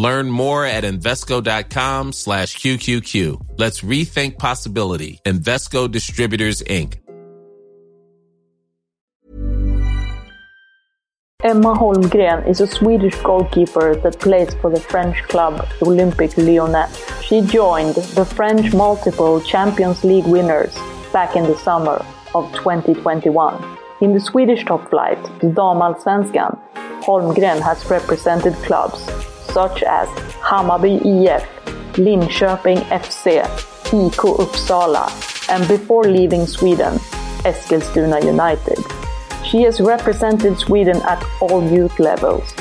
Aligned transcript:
Learn 0.00 0.30
more 0.30 0.64
at 0.64 0.84
Invesco.com 0.84 2.14
slash 2.14 2.56
QQQ. 2.56 3.58
Let's 3.58 3.82
rethink 3.82 4.38
possibility. 4.38 5.20
Invesco 5.26 5.90
Distributors, 5.90 6.62
Inc. 6.62 6.94
Emma 11.44 11.74
Holmgren 11.74 12.48
is 12.48 12.62
a 12.62 12.66
Swedish 12.66 13.14
goalkeeper 13.16 13.94
that 13.96 14.18
plays 14.20 14.54
for 14.54 14.70
the 14.70 14.80
French 14.80 15.22
club 15.24 15.66
Olympique 15.82 16.38
Lyonnais. 16.38 16.88
She 17.22 17.42
joined 17.42 17.96
the 18.16 18.24
French 18.24 18.72
multiple 18.72 19.42
Champions 19.42 20.02
League 20.02 20.24
winners 20.26 20.74
back 21.12 21.36
in 21.36 21.44
the 21.44 21.56
summer 21.58 22.02
of 22.34 22.50
2021. 22.54 23.76
In 24.00 24.14
the 24.14 24.20
Swedish 24.20 24.64
top 24.64 24.88
flight, 24.88 25.22
the 25.40 25.48
Damallsvenskan, 25.48 26.58
Holmgren 27.02 27.60
has 27.60 27.84
represented 27.90 28.54
clubs 28.64 29.04
such 29.52 29.82
as 29.82 30.08
Hammarby 30.40 30.96
IF, 31.26 31.42
Linköping 31.94 32.80
FC, 32.88 33.42
IK 33.92 34.22
Uppsala, 34.44 35.06
and 35.50 35.66
before 35.68 36.04
leaving 36.04 36.46
Sweden, 36.46 36.94
Eskilstuna 37.44 38.24
United. 38.24 38.78
She 39.44 39.62
has 39.62 39.80
represented 39.80 40.58
Sweden 40.58 40.96
at 41.02 41.24
all 41.40 41.62
youth 41.70 41.98
levels 41.98 42.52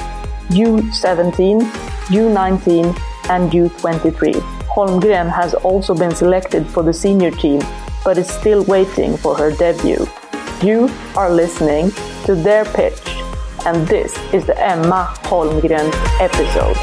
U17, 0.50 1.62
U19, 2.10 2.86
and 3.30 3.52
U23. 3.52 4.34
Holmgren 4.74 5.30
has 5.30 5.54
also 5.54 5.94
been 5.94 6.16
selected 6.16 6.66
for 6.68 6.82
the 6.82 6.94
senior 6.94 7.32
team 7.32 7.62
but 8.04 8.18
is 8.18 8.30
still 8.30 8.64
waiting 8.64 9.18
for 9.18 9.36
her 9.36 9.52
debut. 9.52 10.08
You 10.64 10.90
are 11.16 11.30
listening 11.30 11.92
to 12.26 12.36
their 12.36 12.66
pitch, 12.66 13.09
and 13.66 13.88
this 13.88 14.18
is 14.34 14.46
the 14.46 14.58
Emma 14.60 15.14
Holmgren 15.24 15.92
episode. 16.20 16.76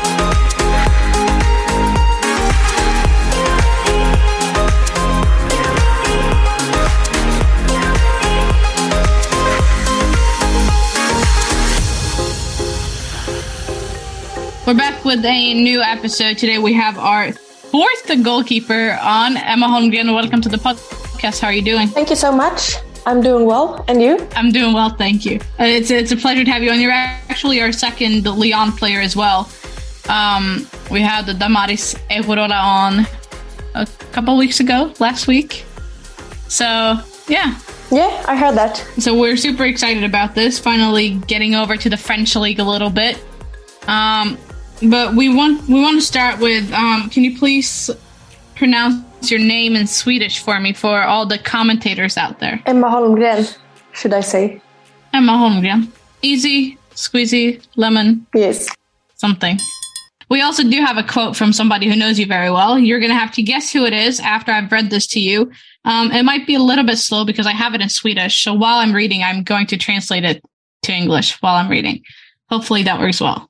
We're 14.67 14.75
back 14.75 15.05
with 15.05 15.25
a 15.25 15.55
new 15.55 15.81
episode. 15.81 16.39
Today 16.39 16.59
we 16.59 16.73
have 16.73 16.99
our 16.99 17.33
fourth 17.33 18.11
goalkeeper 18.25 18.99
on, 19.01 19.37
Emma 19.37 19.67
Holmgren. 19.67 20.13
Welcome 20.13 20.41
to 20.41 20.49
the 20.49 20.57
podcast. 20.57 21.41
How 21.41 21.49
are 21.49 21.53
you 21.53 21.63
doing? 21.63 21.87
Thank 21.87 22.11
you 22.11 22.17
so 22.17 22.33
much. 22.33 22.77
I'm 23.07 23.23
doing 23.23 23.47
well. 23.47 23.85
And 23.89 24.03
you? 24.03 24.29
I'm 24.35 24.51
doing 24.51 24.73
well, 24.75 24.91
thank 24.91 25.25
you. 25.25 25.39
Uh, 25.61 25.65
it's, 25.65 25.91
it's 25.91 26.11
a 26.12 26.17
pleasure 26.17 26.45
to 26.45 26.51
have 26.51 26.62
you 26.62 26.71
on. 26.73 26.81
You're 26.81 26.91
actually 26.91 27.61
our 27.61 27.73
second 27.73 28.27
Lyon 28.27 28.73
player 28.73 29.01
as 29.01 29.15
well. 29.15 29.48
Um, 30.09 30.67
we 30.91 31.01
had 31.01 31.25
the 31.27 31.35
Damaris 31.35 31.95
Egurrola 32.11 32.61
on 32.61 33.07
a 33.75 33.87
couple 34.13 34.37
weeks 34.37 34.61
ago, 34.61 34.93
last 34.98 35.27
week. 35.29 35.65
So, 36.48 36.98
yeah, 37.29 37.59
Yeah, 37.91 38.25
I 38.27 38.37
heard 38.37 38.57
that. 38.57 38.77
So 38.98 39.19
we're 39.19 39.37
super 39.37 39.65
excited 39.65 40.03
about 40.03 40.35
this. 40.35 40.59
Finally, 40.59 41.20
getting 41.29 41.55
over 41.55 41.77
to 41.77 41.89
the 41.89 41.97
French 41.97 42.35
league 42.35 42.59
a 42.59 42.64
little 42.64 42.91
bit. 42.91 43.23
Um, 43.86 44.36
but 44.91 45.14
we 45.14 45.33
want 45.35 45.67
we 45.69 45.80
want 45.80 45.97
to 46.01 46.05
start 46.05 46.41
with. 46.41 46.73
Um, 46.73 47.09
can 47.09 47.23
you 47.25 47.39
please 47.39 47.91
pronounce 48.56 49.30
your 49.30 49.40
name 49.40 49.77
in 49.77 49.86
Swedish 49.86 50.42
for 50.42 50.58
me 50.58 50.72
for 50.72 51.02
all 51.02 51.27
the 51.27 51.39
commentators 51.39 52.17
out 52.17 52.40
there? 52.40 52.61
Emma 52.67 52.89
Holmgren, 52.89 53.56
should 53.92 54.12
I 54.12 54.20
say? 54.20 54.61
Emma 55.12 55.33
Holmgren. 55.33 55.89
Easy, 56.22 56.78
squeezy, 56.94 57.64
lemon, 57.77 58.27
Yes. 58.34 58.68
something. 59.17 59.58
We 60.28 60.40
also 60.42 60.64
do 60.64 60.80
have 60.80 60.96
a 60.96 61.05
quote 61.05 61.36
from 61.36 61.52
somebody 61.52 61.89
who 61.89 61.94
knows 61.94 62.18
you 62.18 62.27
very 62.27 62.50
well. 62.50 62.78
You're 62.78 62.98
going 62.98 63.12
to 63.12 63.18
have 63.18 63.30
to 63.33 63.42
guess 63.42 63.72
who 63.72 63.84
it 63.84 63.92
is 63.92 64.18
after 64.18 64.50
I've 64.50 64.73
read 64.73 64.90
this 64.90 65.06
to 65.08 65.20
you. 65.20 65.52
Um, 65.84 66.11
it 66.11 66.24
might 66.24 66.48
be 66.48 66.56
a 66.56 66.61
little 66.61 66.84
bit 66.84 66.98
slow 66.98 67.24
because 67.24 67.46
I 67.46 67.52
have 67.52 67.74
it 67.74 67.80
in 67.80 67.88
Swedish. 67.88 68.42
So 68.42 68.52
while 68.52 68.78
I'm 68.78 68.92
reading, 68.92 69.23
I'm 69.23 69.44
going 69.44 69.68
to 69.68 69.77
translate 69.77 70.24
it 70.24 70.42
to 70.83 70.92
English 70.92 71.40
while 71.42 71.55
I'm 71.55 71.70
reading. 71.70 72.02
Hopefully 72.50 72.83
that 72.84 72.98
works 72.98 73.20
well. 73.20 73.48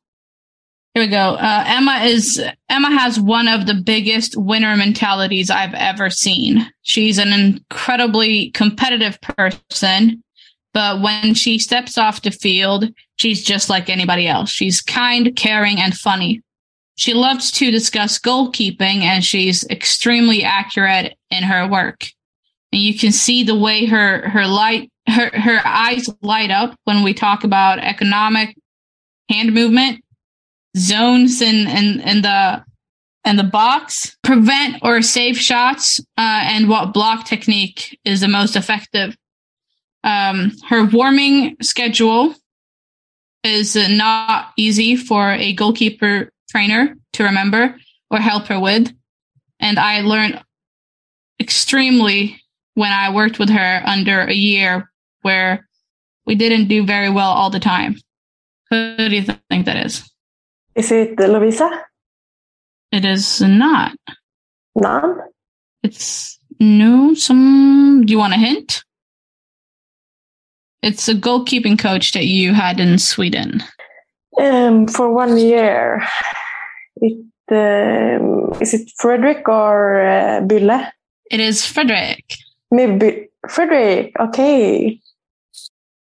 Here 0.96 1.04
we 1.04 1.10
go. 1.10 1.34
Uh, 1.34 1.62
Emma 1.66 1.98
is 2.04 2.42
Emma 2.70 2.90
has 2.90 3.20
one 3.20 3.48
of 3.48 3.66
the 3.66 3.74
biggest 3.74 4.34
winner 4.34 4.74
mentalities 4.78 5.50
I've 5.50 5.74
ever 5.74 6.08
seen. 6.08 6.66
She's 6.84 7.18
an 7.18 7.34
incredibly 7.34 8.50
competitive 8.52 9.20
person, 9.20 10.24
but 10.72 11.02
when 11.02 11.34
she 11.34 11.58
steps 11.58 11.98
off 11.98 12.22
the 12.22 12.30
field, 12.30 12.90
she's 13.16 13.44
just 13.44 13.68
like 13.68 13.90
anybody 13.90 14.26
else. 14.26 14.48
She's 14.48 14.80
kind, 14.80 15.36
caring, 15.36 15.78
and 15.78 15.94
funny. 15.94 16.40
She 16.94 17.12
loves 17.12 17.50
to 17.50 17.70
discuss 17.70 18.18
goalkeeping 18.18 19.02
and 19.02 19.22
she's 19.22 19.68
extremely 19.68 20.44
accurate 20.44 21.14
in 21.30 21.42
her 21.42 21.68
work. 21.68 22.06
And 22.72 22.80
you 22.80 22.98
can 22.98 23.12
see 23.12 23.42
the 23.42 23.54
way 23.54 23.84
her 23.84 24.30
her 24.30 24.46
light 24.46 24.90
her 25.08 25.28
her 25.38 25.60
eyes 25.62 26.08
light 26.22 26.50
up 26.50 26.74
when 26.84 27.02
we 27.02 27.12
talk 27.12 27.44
about 27.44 27.80
economic 27.80 28.56
hand 29.28 29.52
movement, 29.52 30.02
zones 30.76 31.40
and 31.40 31.68
and 31.68 32.02
and 32.02 32.24
the 32.24 32.64
and 33.24 33.38
the 33.38 33.44
box, 33.44 34.16
prevent 34.22 34.76
or 34.82 35.02
save 35.02 35.36
shots, 35.36 35.98
uh, 36.16 36.42
and 36.44 36.68
what 36.68 36.94
block 36.94 37.26
technique 37.26 37.98
is 38.04 38.20
the 38.20 38.28
most 38.28 38.54
effective. 38.54 39.16
Um, 40.04 40.52
her 40.68 40.84
warming 40.84 41.56
schedule 41.60 42.36
is 43.42 43.74
not 43.74 44.52
easy 44.56 44.94
for 44.94 45.32
a 45.32 45.52
goalkeeper 45.54 46.30
trainer 46.48 46.96
to 47.14 47.24
remember 47.24 47.76
or 48.10 48.18
help 48.18 48.46
her 48.46 48.60
with. 48.60 48.94
And 49.58 49.78
I 49.78 50.02
learned 50.02 50.40
extremely 51.40 52.40
when 52.74 52.92
I 52.92 53.12
worked 53.12 53.40
with 53.40 53.50
her 53.50 53.82
under 53.84 54.20
a 54.20 54.34
year 54.34 54.90
where 55.22 55.66
we 56.26 56.36
didn't 56.36 56.68
do 56.68 56.84
very 56.84 57.10
well 57.10 57.30
all 57.30 57.50
the 57.50 57.60
time. 57.60 57.96
Who 58.70 58.96
do 58.96 59.16
you 59.16 59.22
think 59.22 59.66
that 59.66 59.84
is? 59.84 60.08
Is 60.76 60.92
it 60.92 61.16
Lovisa? 61.16 61.70
It 62.92 63.04
is 63.04 63.40
not. 63.40 63.96
None? 64.74 65.20
It's 65.82 66.38
no, 66.60 67.14
some. 67.14 68.04
Do 68.04 68.10
you 68.10 68.18
want 68.18 68.34
a 68.34 68.36
hint? 68.36 68.84
It's 70.82 71.08
a 71.08 71.14
goalkeeping 71.14 71.78
coach 71.78 72.12
that 72.12 72.26
you 72.26 72.52
had 72.52 72.78
in 72.78 72.98
Sweden. 72.98 73.62
Um, 74.38 74.86
for 74.86 75.10
one 75.12 75.38
year. 75.38 76.06
It, 76.96 77.24
um, 77.50 78.52
is 78.60 78.74
it 78.74 78.90
Fredrik 78.98 79.48
or 79.48 80.00
uh? 80.00 80.90
It 81.30 81.40
is 81.40 81.62
Fredrik. 81.62 82.36
Maybe 82.70 83.28
Fredrik. 83.48 84.12
Okay. 84.20 85.00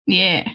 Yeah. 0.07 0.55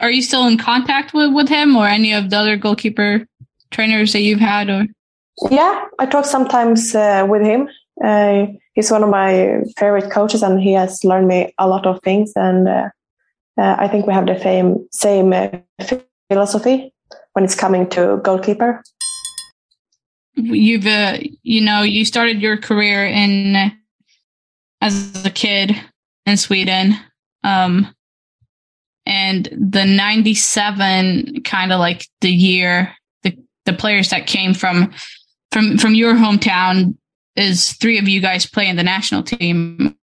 Are 0.00 0.10
you 0.10 0.22
still 0.22 0.46
in 0.46 0.58
contact 0.58 1.14
with, 1.14 1.32
with 1.32 1.48
him 1.48 1.76
or 1.76 1.86
any 1.86 2.12
of 2.12 2.30
the 2.30 2.36
other 2.36 2.56
goalkeeper 2.56 3.26
trainers 3.70 4.12
that 4.12 4.20
you've 4.20 4.40
had? 4.40 4.68
Or 4.68 4.86
Yeah, 5.50 5.84
I 5.98 6.06
talk 6.06 6.24
sometimes 6.24 6.94
uh, 6.94 7.26
with 7.28 7.42
him. 7.42 7.68
Uh, 8.04 8.46
he's 8.74 8.90
one 8.90 9.02
of 9.02 9.10
my 9.10 9.62
favorite 9.78 10.10
coaches, 10.10 10.42
and 10.42 10.60
he 10.60 10.72
has 10.72 11.02
learned 11.04 11.28
me 11.28 11.54
a 11.58 11.66
lot 11.66 11.86
of 11.86 12.00
things. 12.02 12.32
And 12.36 12.68
uh, 12.68 12.90
uh, 13.58 13.76
I 13.78 13.88
think 13.88 14.06
we 14.06 14.12
have 14.12 14.26
the 14.26 14.38
same 14.38 14.86
same 14.92 15.32
uh, 15.32 15.48
philosophy 16.30 16.92
when 17.32 17.44
it's 17.44 17.54
coming 17.54 17.88
to 17.90 18.20
goalkeeper. 18.22 18.82
you've, 20.34 20.86
uh, 20.86 21.18
you 21.42 21.60
know, 21.60 21.82
you 21.82 22.04
started 22.04 22.42
your 22.42 22.56
career 22.56 23.06
in 23.06 23.72
as 24.80 25.24
a 25.24 25.30
kid 25.30 25.74
in 26.26 26.36
Sweden. 26.36 26.94
Um, 27.42 27.94
and 29.06 29.48
the 29.52 29.84
97 29.84 31.42
kind 31.44 31.72
of 31.72 31.78
like 31.78 32.06
the 32.20 32.30
year 32.30 32.94
the 33.22 33.36
the 33.64 33.72
players 33.72 34.10
that 34.10 34.26
came 34.26 34.54
from 34.54 34.92
from 35.52 35.78
from 35.78 35.94
your 35.94 36.14
hometown 36.14 36.96
is 37.36 37.72
three 37.74 37.98
of 37.98 38.08
you 38.08 38.20
guys 38.20 38.46
play 38.46 38.68
in 38.68 38.76
the 38.76 38.82
national 38.82 39.22
team 39.22 39.96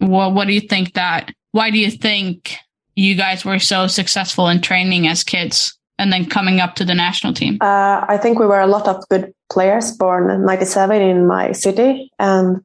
well 0.00 0.32
what 0.32 0.46
do 0.46 0.52
you 0.52 0.60
think 0.60 0.94
that 0.94 1.32
why 1.52 1.70
do 1.70 1.78
you 1.78 1.90
think 1.90 2.56
you 2.96 3.14
guys 3.14 3.44
were 3.44 3.58
so 3.58 3.86
successful 3.86 4.48
in 4.48 4.60
training 4.60 5.06
as 5.06 5.22
kids 5.22 5.78
and 5.98 6.12
then 6.12 6.26
coming 6.26 6.60
up 6.60 6.74
to 6.76 6.84
the 6.84 6.94
national 6.94 7.32
team? 7.32 7.58
Uh, 7.60 8.04
I 8.08 8.18
think 8.20 8.38
we 8.38 8.46
were 8.46 8.60
a 8.60 8.66
lot 8.66 8.88
of 8.88 9.06
good 9.08 9.32
players 9.50 9.92
born 9.92 10.30
in 10.30 10.44
97 10.44 11.00
in 11.00 11.26
my 11.26 11.52
city. 11.52 12.10
And 12.18 12.62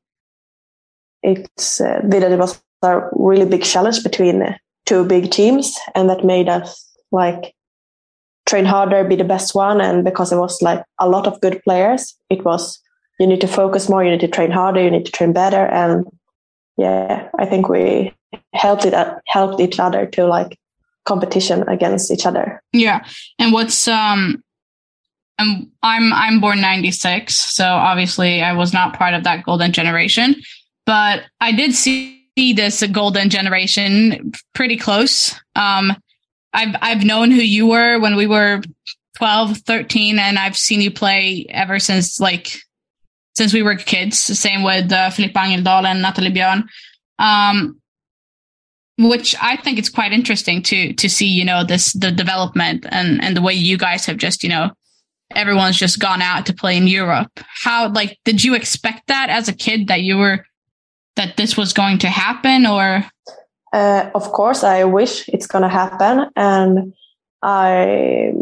it's, 1.21 1.79
uh, 1.79 2.01
it 2.03 2.39
was 2.39 2.61
a 2.81 3.01
really 3.13 3.45
big 3.45 3.63
challenge 3.63 4.03
between 4.03 4.41
two 4.85 5.05
big 5.05 5.31
teams. 5.31 5.77
And 5.95 6.09
that 6.09 6.25
made 6.25 6.49
us 6.49 6.87
like 7.11 7.53
train 8.47 8.65
harder, 8.65 9.03
be 9.03 9.15
the 9.15 9.23
best 9.23 9.55
one. 9.55 9.81
And 9.81 10.03
because 10.03 10.31
it 10.31 10.37
was 10.37 10.61
like 10.61 10.83
a 10.99 11.07
lot 11.07 11.27
of 11.27 11.39
good 11.41 11.61
players, 11.63 12.15
it 12.29 12.43
was, 12.43 12.79
you 13.19 13.27
need 13.27 13.41
to 13.41 13.47
focus 13.47 13.89
more, 13.89 14.03
you 14.03 14.11
need 14.11 14.21
to 14.21 14.27
train 14.27 14.51
harder, 14.51 14.81
you 14.81 14.91
need 14.91 15.05
to 15.05 15.11
train 15.11 15.33
better. 15.33 15.65
And 15.67 16.05
yeah, 16.77 17.29
I 17.37 17.45
think 17.45 17.69
we 17.69 18.13
helped 18.53 18.85
it, 18.85 18.93
helped 19.27 19.61
each 19.61 19.79
other 19.79 20.05
to 20.07 20.25
like 20.25 20.57
competition 21.05 21.67
against 21.67 22.11
each 22.11 22.25
other. 22.25 22.61
Yeah. 22.73 23.05
And 23.39 23.53
what's 23.53 23.87
um 23.87 24.43
I'm 25.39 25.71
I'm 25.81 26.13
I'm 26.13 26.39
born 26.39 26.61
96, 26.61 27.33
so 27.33 27.65
obviously 27.65 28.41
I 28.41 28.53
was 28.53 28.73
not 28.73 28.97
part 28.97 29.13
of 29.13 29.23
that 29.23 29.43
golden 29.43 29.71
generation, 29.71 30.35
but 30.85 31.23
I 31.39 31.51
did 31.51 31.73
see 31.73 32.20
this 32.35 32.83
golden 32.91 33.29
generation 33.29 34.31
pretty 34.53 34.77
close. 34.77 35.35
Um 35.55 35.95
I've 36.53 36.75
I've 36.81 37.05
known 37.05 37.31
who 37.31 37.41
you 37.41 37.67
were 37.67 37.99
when 37.99 38.15
we 38.15 38.27
were 38.27 38.61
12, 39.17 39.57
13 39.59 40.19
and 40.19 40.39
I've 40.39 40.57
seen 40.57 40.81
you 40.81 40.91
play 40.91 41.45
ever 41.49 41.79
since 41.79 42.19
like 42.19 42.57
since 43.35 43.53
we 43.53 43.63
were 43.63 43.75
kids. 43.75 44.17
Same 44.17 44.63
with 44.63 44.91
uh, 44.91 45.09
Filippa 45.09 45.39
Angeldal 45.39 45.85
and 45.85 46.01
Nathalie 46.01 46.31
Björn. 46.31 46.63
Um, 47.19 47.81
which 48.97 49.35
I 49.41 49.55
think 49.55 49.79
it's 49.79 49.89
quite 49.89 50.11
interesting 50.11 50.61
to 50.63 50.93
to 50.93 51.09
see, 51.09 51.27
you 51.27 51.45
know, 51.45 51.63
this 51.63 51.93
the 51.93 52.11
development 52.11 52.85
and 52.89 53.23
and 53.23 53.35
the 53.35 53.41
way 53.41 53.53
you 53.53 53.77
guys 53.77 54.05
have 54.05 54.17
just, 54.17 54.43
you 54.43 54.49
know, 54.49 54.71
everyone's 55.35 55.77
just 55.77 55.99
gone 55.99 56.21
out 56.21 56.45
to 56.47 56.53
play 56.53 56.77
in 56.77 56.87
Europe. 56.87 57.31
How 57.63 57.89
like 57.89 58.19
did 58.25 58.43
you 58.43 58.53
expect 58.53 59.07
that 59.07 59.29
as 59.29 59.47
a 59.47 59.53
kid 59.53 59.87
that 59.87 60.01
you 60.01 60.17
were 60.17 60.45
that 61.15 61.37
this 61.37 61.57
was 61.57 61.73
going 61.73 61.97
to 61.99 62.07
happen 62.07 62.65
or 62.65 63.05
uh, 63.73 64.09
of 64.15 64.31
course 64.31 64.63
I 64.63 64.83
wish 64.83 65.27
it's 65.29 65.47
going 65.47 65.63
to 65.63 65.69
happen 65.69 66.29
and 66.35 66.93
I 67.41 68.33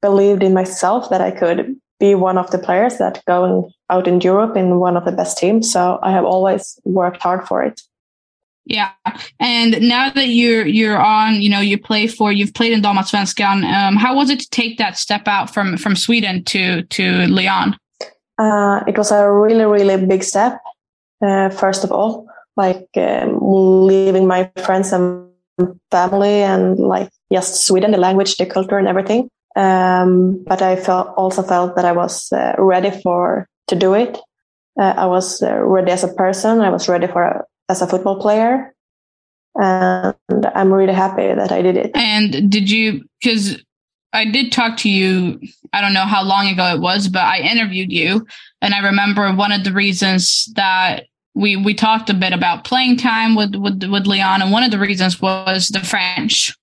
believed 0.00 0.42
in 0.42 0.54
myself 0.54 1.10
that 1.10 1.20
I 1.20 1.30
could 1.30 1.76
be 2.00 2.14
one 2.14 2.38
of 2.38 2.50
the 2.50 2.58
players 2.58 2.98
that 2.98 3.24
going 3.26 3.70
out 3.90 4.08
in 4.08 4.20
Europe 4.20 4.56
in 4.56 4.78
one 4.80 4.96
of 4.96 5.04
the 5.04 5.12
best 5.12 5.38
teams 5.38 5.70
so 5.70 5.98
I 6.02 6.10
have 6.12 6.24
always 6.24 6.78
worked 6.84 7.22
hard 7.22 7.46
for 7.46 7.62
it. 7.62 7.80
Yeah, 8.64 8.90
and 9.40 9.80
now 9.80 10.10
that 10.10 10.28
you're 10.28 10.66
you're 10.66 10.98
on, 10.98 11.42
you 11.42 11.50
know, 11.50 11.60
you 11.60 11.76
play 11.78 12.06
for 12.06 12.30
you've 12.30 12.54
played 12.54 12.72
in 12.72 12.80
Damallsvenskan. 12.80 13.64
Um, 13.64 13.96
how 13.96 14.14
was 14.14 14.30
it 14.30 14.38
to 14.38 14.50
take 14.50 14.78
that 14.78 14.96
step 14.96 15.26
out 15.26 15.52
from 15.52 15.76
from 15.76 15.96
Sweden 15.96 16.44
to 16.44 16.82
to 16.84 17.26
Lyon? 17.26 17.76
Uh, 18.38 18.84
it 18.86 18.96
was 18.96 19.10
a 19.10 19.30
really 19.30 19.64
really 19.64 20.06
big 20.06 20.22
step. 20.22 20.60
Uh, 21.24 21.50
first 21.50 21.84
of 21.84 21.92
all, 21.92 22.26
like 22.56 22.88
um, 22.96 23.38
leaving 23.40 24.26
my 24.26 24.50
friends 24.58 24.92
and 24.92 25.28
family 25.90 26.42
and 26.42 26.78
like 26.78 27.10
just 27.32 27.66
Sweden, 27.66 27.92
the 27.92 27.98
language, 27.98 28.36
the 28.36 28.46
culture, 28.46 28.78
and 28.78 28.88
everything. 28.88 29.28
Um, 29.54 30.42
but 30.46 30.62
I 30.62 30.76
felt 30.76 31.14
also 31.16 31.42
felt 31.42 31.76
that 31.76 31.84
I 31.84 31.92
was 31.92 32.32
uh, 32.32 32.54
ready 32.58 32.90
for 32.90 33.46
to 33.68 33.76
do 33.76 33.94
it. 33.94 34.18
Uh, 34.80 34.94
I 34.96 35.06
was 35.06 35.42
uh, 35.42 35.60
ready 35.62 35.92
as 35.92 36.04
a 36.04 36.12
person. 36.14 36.60
I 36.60 36.70
was 36.70 36.88
ready 36.88 37.06
for 37.06 37.46
as 37.68 37.82
a 37.82 37.86
football 37.86 38.20
player. 38.20 38.74
And 39.54 40.46
I'm 40.54 40.72
really 40.72 40.94
happy 40.94 41.34
that 41.34 41.52
I 41.52 41.60
did 41.60 41.76
it. 41.76 41.90
And 41.94 42.50
did 42.50 42.70
you, 42.70 43.04
because 43.20 43.62
I 44.14 44.24
did 44.24 44.50
talk 44.50 44.78
to 44.78 44.88
you, 44.88 45.40
I 45.74 45.82
don't 45.82 45.92
know 45.92 46.06
how 46.06 46.22
long 46.22 46.48
ago 46.48 46.74
it 46.74 46.80
was, 46.80 47.08
but 47.08 47.22
I 47.22 47.38
interviewed 47.40 47.92
you. 47.92 48.26
And 48.62 48.72
I 48.72 48.78
remember 48.78 49.30
one 49.34 49.52
of 49.52 49.64
the 49.64 49.72
reasons 49.72 50.50
that 50.54 51.04
we, 51.34 51.56
we 51.56 51.74
talked 51.74 52.10
a 52.10 52.14
bit 52.14 52.32
about 52.32 52.64
playing 52.64 52.96
time 52.96 53.34
with, 53.34 53.54
with, 53.54 53.82
with 53.84 54.06
Lyon. 54.06 54.42
And 54.42 54.52
one 54.52 54.62
of 54.62 54.70
the 54.70 54.78
reasons 54.78 55.20
was 55.20 55.68
the 55.68 55.80
French. 55.80 56.56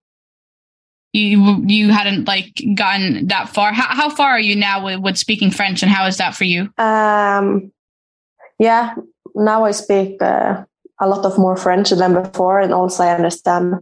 You, 1.12 1.64
you 1.66 1.90
hadn't 1.90 2.28
like 2.28 2.54
gotten 2.76 3.28
that 3.28 3.50
far. 3.50 3.74
How, 3.74 3.96
how 3.96 4.10
far 4.10 4.30
are 4.30 4.40
you 4.40 4.56
now 4.56 4.86
with, 4.86 5.00
with 5.00 5.18
speaking 5.18 5.50
French 5.50 5.82
and 5.82 5.92
how 5.92 6.06
is 6.06 6.18
that 6.18 6.36
for 6.36 6.44
you? 6.44 6.72
Um, 6.78 7.72
yeah, 8.60 8.94
now 9.34 9.66
I 9.66 9.72
speak 9.72 10.22
uh, 10.22 10.64
a 11.00 11.08
lot 11.08 11.26
of 11.26 11.38
more 11.40 11.56
French 11.56 11.90
than 11.90 12.14
before, 12.14 12.60
and 12.60 12.74
also 12.74 13.04
I 13.04 13.16
understand 13.16 13.76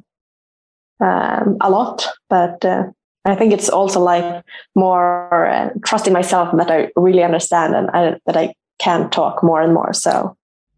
um, 1.02 1.58
a 1.60 1.70
lot. 1.70 2.08
But 2.30 2.64
uh, 2.64 2.86
I 3.26 3.36
think 3.36 3.54
it's 3.54 3.70
also 3.70 4.00
like 4.00 4.44
more 4.76 5.48
uh, 5.48 5.70
trusting 5.84 6.14
myself 6.14 6.56
that 6.58 6.72
I 6.72 6.92
really 6.96 7.24
understand 7.24 7.76
and 7.76 7.90
I, 7.92 8.20
that 8.26 8.38
I 8.38 8.54
can 8.80 9.10
talk 9.10 9.44
more 9.44 9.62
and 9.62 9.74
more. 9.74 9.94
So, 9.94 10.37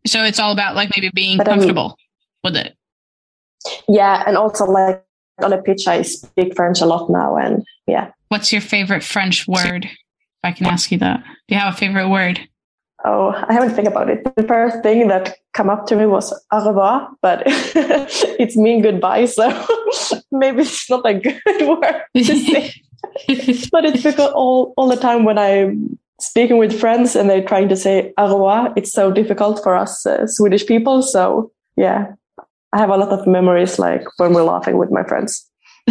so 0.09 0.23
it's 0.23 0.39
all 0.39 0.51
about 0.51 0.75
like 0.75 0.89
maybe 0.95 1.11
being 1.13 1.39
um, 1.39 1.45
comfortable 1.45 1.97
with 2.43 2.55
it. 2.55 2.75
Yeah, 3.87 4.23
and 4.25 4.37
also 4.37 4.65
like 4.65 5.03
on 5.41 5.53
a 5.53 5.61
pitch, 5.61 5.87
I 5.87 6.01
speak 6.01 6.55
French 6.55 6.81
a 6.81 6.85
lot 6.85 7.09
now, 7.09 7.37
and 7.37 7.63
yeah. 7.87 8.11
What's 8.29 8.51
your 8.51 8.61
favorite 8.61 9.03
French 9.03 9.47
word? 9.47 9.85
If 9.85 10.43
I 10.43 10.51
can 10.51 10.67
ask 10.67 10.91
you 10.91 10.97
that, 10.99 11.23
do 11.47 11.55
you 11.55 11.59
have 11.59 11.73
a 11.73 11.77
favorite 11.77 12.09
word? 12.09 12.39
Oh, 13.05 13.29
I 13.29 13.53
haven't 13.53 13.75
think 13.75 13.87
about 13.87 14.09
it. 14.09 14.23
The 14.35 14.43
first 14.43 14.83
thing 14.83 15.07
that 15.07 15.37
come 15.53 15.69
up 15.69 15.87
to 15.87 15.95
me 15.95 16.05
was 16.05 16.33
au 16.51 16.67
revoir, 16.67 17.09
but 17.21 17.43
it's 17.45 18.57
mean 18.57 18.81
goodbye, 18.81 19.25
so 19.25 19.47
maybe 20.31 20.61
it's 20.61 20.89
not 20.89 21.05
a 21.05 21.13
good 21.13 21.39
word 21.61 22.03
to 22.15 22.23
say. 22.23 22.73
but 23.71 23.85
it's 23.85 24.03
because 24.03 24.31
all, 24.31 24.73
all 24.75 24.89
the 24.89 24.97
time 24.97 25.23
when 25.23 25.37
I'm 25.37 25.97
speaking 26.19 26.57
with 26.57 26.77
friends 26.77 27.15
and 27.15 27.29
they're 27.29 27.43
trying 27.43 27.69
to 27.69 27.75
say 27.75 28.13
au 28.17 28.33
revoir, 28.33 28.73
it's 28.75 28.91
so 28.91 29.11
difficult 29.11 29.61
for 29.63 29.75
us 29.75 30.05
uh, 30.05 30.27
Swedish 30.27 30.65
people. 30.65 31.01
So 31.01 31.51
yeah, 31.75 32.07
I 32.73 32.77
have 32.77 32.89
a 32.89 32.97
lot 32.97 33.09
of 33.09 33.25
memories 33.27 33.79
like 33.79 34.03
when 34.17 34.33
we're 34.33 34.43
laughing 34.43 34.77
with 34.77 34.91
my 34.91 35.03
friends. 35.03 35.49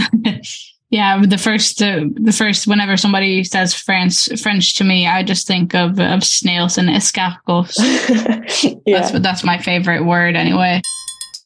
Yeah, 0.90 1.22
the 1.22 1.36
first, 1.36 1.82
uh, 1.82 2.06
the 2.14 2.32
first, 2.32 2.66
whenever 2.66 2.96
somebody 2.96 3.44
says 3.44 3.74
French, 3.74 4.40
French 4.40 4.74
to 4.76 4.84
me, 4.84 5.06
I 5.06 5.22
just 5.22 5.46
think 5.46 5.74
of 5.74 6.00
of 6.00 6.24
snails 6.24 6.78
and 6.78 6.88
escargots. 6.88 7.74
yeah. 8.86 9.00
That's 9.00 9.20
that's 9.20 9.44
my 9.44 9.58
favorite 9.58 10.06
word, 10.06 10.34
anyway. 10.34 10.80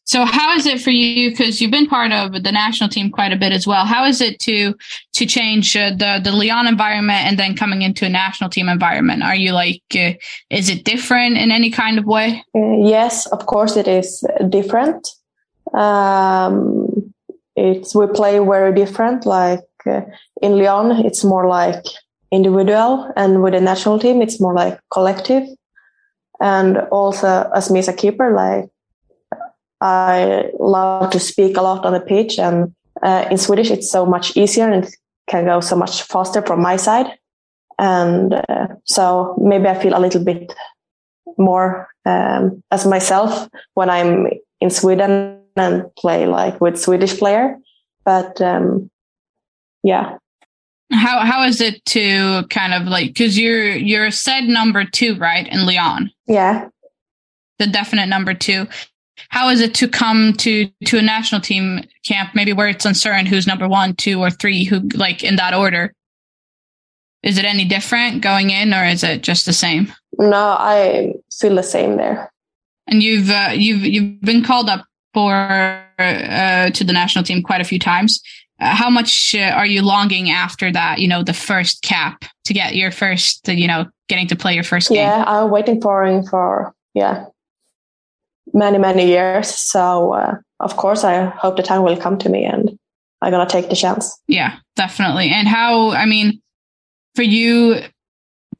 So, 0.04 0.24
how 0.24 0.54
is 0.56 0.66
it 0.66 0.80
for 0.80 0.90
you? 0.90 1.30
Because 1.30 1.60
you've 1.60 1.70
been 1.70 1.86
part 1.86 2.12
of 2.12 2.32
the 2.42 2.52
national 2.52 2.88
team 2.88 3.10
quite 3.10 3.32
a 3.32 3.36
bit 3.36 3.52
as 3.52 3.66
well. 3.66 3.84
How 3.86 4.04
is 4.04 4.20
it 4.20 4.40
to 4.40 4.74
to 5.14 5.26
change 5.26 5.76
uh, 5.76 5.90
the 5.90 6.20
the 6.22 6.32
Lyon 6.32 6.66
environment 6.66 7.24
and 7.24 7.38
then 7.38 7.56
coming 7.56 7.82
into 7.82 8.04
a 8.04 8.08
national 8.08 8.50
team 8.50 8.68
environment? 8.68 9.22
Are 9.22 9.36
you 9.36 9.52
like, 9.52 9.82
uh, 9.94 10.14
is 10.50 10.68
it 10.68 10.84
different 10.84 11.36
in 11.36 11.52
any 11.52 11.70
kind 11.70 11.98
of 11.98 12.04
way? 12.04 12.44
Uh, 12.54 12.78
yes, 12.84 13.26
of 13.26 13.46
course, 13.46 13.76
it 13.76 13.86
is 13.86 14.26
different. 14.48 15.08
Um, 15.72 17.14
it's 17.54 17.94
we 17.94 18.06
play 18.08 18.38
very 18.38 18.74
different. 18.74 19.24
Like 19.24 19.60
uh, 19.86 20.02
in 20.40 20.58
Lyon, 20.58 21.06
it's 21.06 21.22
more 21.22 21.46
like 21.46 21.84
individual, 22.32 23.12
and 23.16 23.40
with 23.40 23.52
the 23.52 23.60
national 23.60 24.00
team, 24.00 24.20
it's 24.20 24.40
more 24.40 24.54
like 24.54 24.80
collective. 24.90 25.44
And 26.40 26.78
also, 26.90 27.48
as 27.54 27.70
me 27.70 27.78
as 27.78 27.86
a 27.86 27.92
keeper, 27.92 28.34
like 28.34 28.71
I 29.82 30.50
love 30.60 31.10
to 31.10 31.18
speak 31.18 31.56
a 31.56 31.62
lot 31.62 31.84
on 31.84 31.92
the 31.92 32.00
pitch, 32.00 32.38
and 32.38 32.72
uh, 33.02 33.26
in 33.30 33.36
Swedish, 33.36 33.70
it's 33.70 33.90
so 33.90 34.06
much 34.06 34.36
easier 34.36 34.70
and 34.70 34.84
it 34.84 34.94
can 35.28 35.44
go 35.44 35.60
so 35.60 35.76
much 35.76 36.02
faster 36.02 36.40
from 36.42 36.60
my 36.60 36.76
side. 36.76 37.06
And 37.78 38.34
uh, 38.34 38.68
so 38.84 39.36
maybe 39.40 39.66
I 39.66 39.80
feel 39.80 39.96
a 39.96 40.00
little 40.00 40.24
bit 40.24 40.54
more 41.36 41.88
um, 42.04 42.62
as 42.70 42.86
myself 42.86 43.48
when 43.74 43.90
I'm 43.90 44.28
in 44.60 44.70
Sweden 44.70 45.40
and 45.56 45.94
play 45.96 46.26
like 46.26 46.60
with 46.60 46.80
Swedish 46.80 47.18
player. 47.18 47.56
But 48.04 48.40
um, 48.40 48.90
yeah. 49.82 50.18
How 50.92 51.20
how 51.20 51.44
is 51.44 51.60
it 51.60 51.84
to 51.86 52.44
kind 52.50 52.74
of 52.74 52.86
like 52.86 53.08
because 53.08 53.38
you're 53.38 53.74
you're 53.74 54.10
said 54.10 54.44
number 54.44 54.84
two 54.84 55.16
right 55.16 55.48
in 55.48 55.64
Lyon? 55.64 56.10
Yeah, 56.26 56.68
the 57.58 57.66
definite 57.66 58.08
number 58.08 58.34
two. 58.34 58.66
How 59.32 59.48
is 59.48 59.62
it 59.62 59.74
to 59.76 59.88
come 59.88 60.34
to 60.34 60.68
to 60.84 60.98
a 60.98 61.02
national 61.02 61.40
team 61.40 61.80
camp 62.04 62.34
maybe 62.34 62.52
where 62.52 62.68
it's 62.68 62.84
uncertain 62.84 63.24
who's 63.24 63.46
number 63.46 63.66
one, 63.66 63.96
two, 63.96 64.20
or 64.20 64.30
three, 64.30 64.64
who 64.64 64.80
like 64.90 65.24
in 65.24 65.36
that 65.36 65.54
order? 65.54 65.94
Is 67.22 67.38
it 67.38 67.46
any 67.46 67.64
different 67.64 68.20
going 68.20 68.50
in, 68.50 68.74
or 68.74 68.84
is 68.84 69.02
it 69.02 69.22
just 69.22 69.46
the 69.46 69.54
same? 69.54 69.90
No, 70.18 70.56
I 70.58 71.14
feel 71.32 71.54
the 71.54 71.62
same 71.62 71.96
there. 71.96 72.30
And 72.86 73.02
you've 73.02 73.30
uh, 73.30 73.52
you've 73.54 73.80
you've 73.86 74.20
been 74.20 74.44
called 74.44 74.68
up 74.68 74.84
for 75.14 75.32
uh, 75.98 76.68
to 76.68 76.84
the 76.84 76.92
national 76.92 77.24
team 77.24 77.42
quite 77.42 77.62
a 77.62 77.64
few 77.64 77.78
times. 77.78 78.20
Uh, 78.60 78.74
how 78.74 78.90
much 78.90 79.34
uh, 79.34 79.54
are 79.56 79.64
you 79.64 79.80
longing 79.80 80.30
after 80.30 80.70
that? 80.70 80.98
You 80.98 81.08
know, 81.08 81.22
the 81.22 81.32
first 81.32 81.82
cap 81.82 82.26
to 82.44 82.52
get 82.52 82.74
your 82.74 82.90
first, 82.90 83.48
you 83.48 83.66
know, 83.66 83.86
getting 84.10 84.28
to 84.28 84.36
play 84.36 84.54
your 84.54 84.64
first 84.64 84.90
game. 84.90 84.98
Yeah, 84.98 85.24
I'm 85.26 85.50
waiting 85.50 85.80
for 85.80 86.22
for 86.28 86.74
yeah 86.92 87.24
many 88.52 88.78
many 88.78 89.06
years. 89.06 89.48
So 89.48 90.14
uh, 90.14 90.36
of 90.60 90.76
course, 90.76 91.04
I 91.04 91.24
hope 91.24 91.56
the 91.56 91.62
time 91.62 91.82
will 91.82 91.96
come 91.96 92.18
to 92.18 92.28
me, 92.28 92.44
and 92.44 92.78
I'm 93.20 93.30
gonna 93.30 93.48
take 93.48 93.68
the 93.68 93.76
chance. 93.76 94.18
Yeah, 94.28 94.56
definitely. 94.76 95.30
And 95.30 95.48
how? 95.48 95.90
I 95.90 96.06
mean, 96.06 96.40
for 97.14 97.22
you 97.22 97.80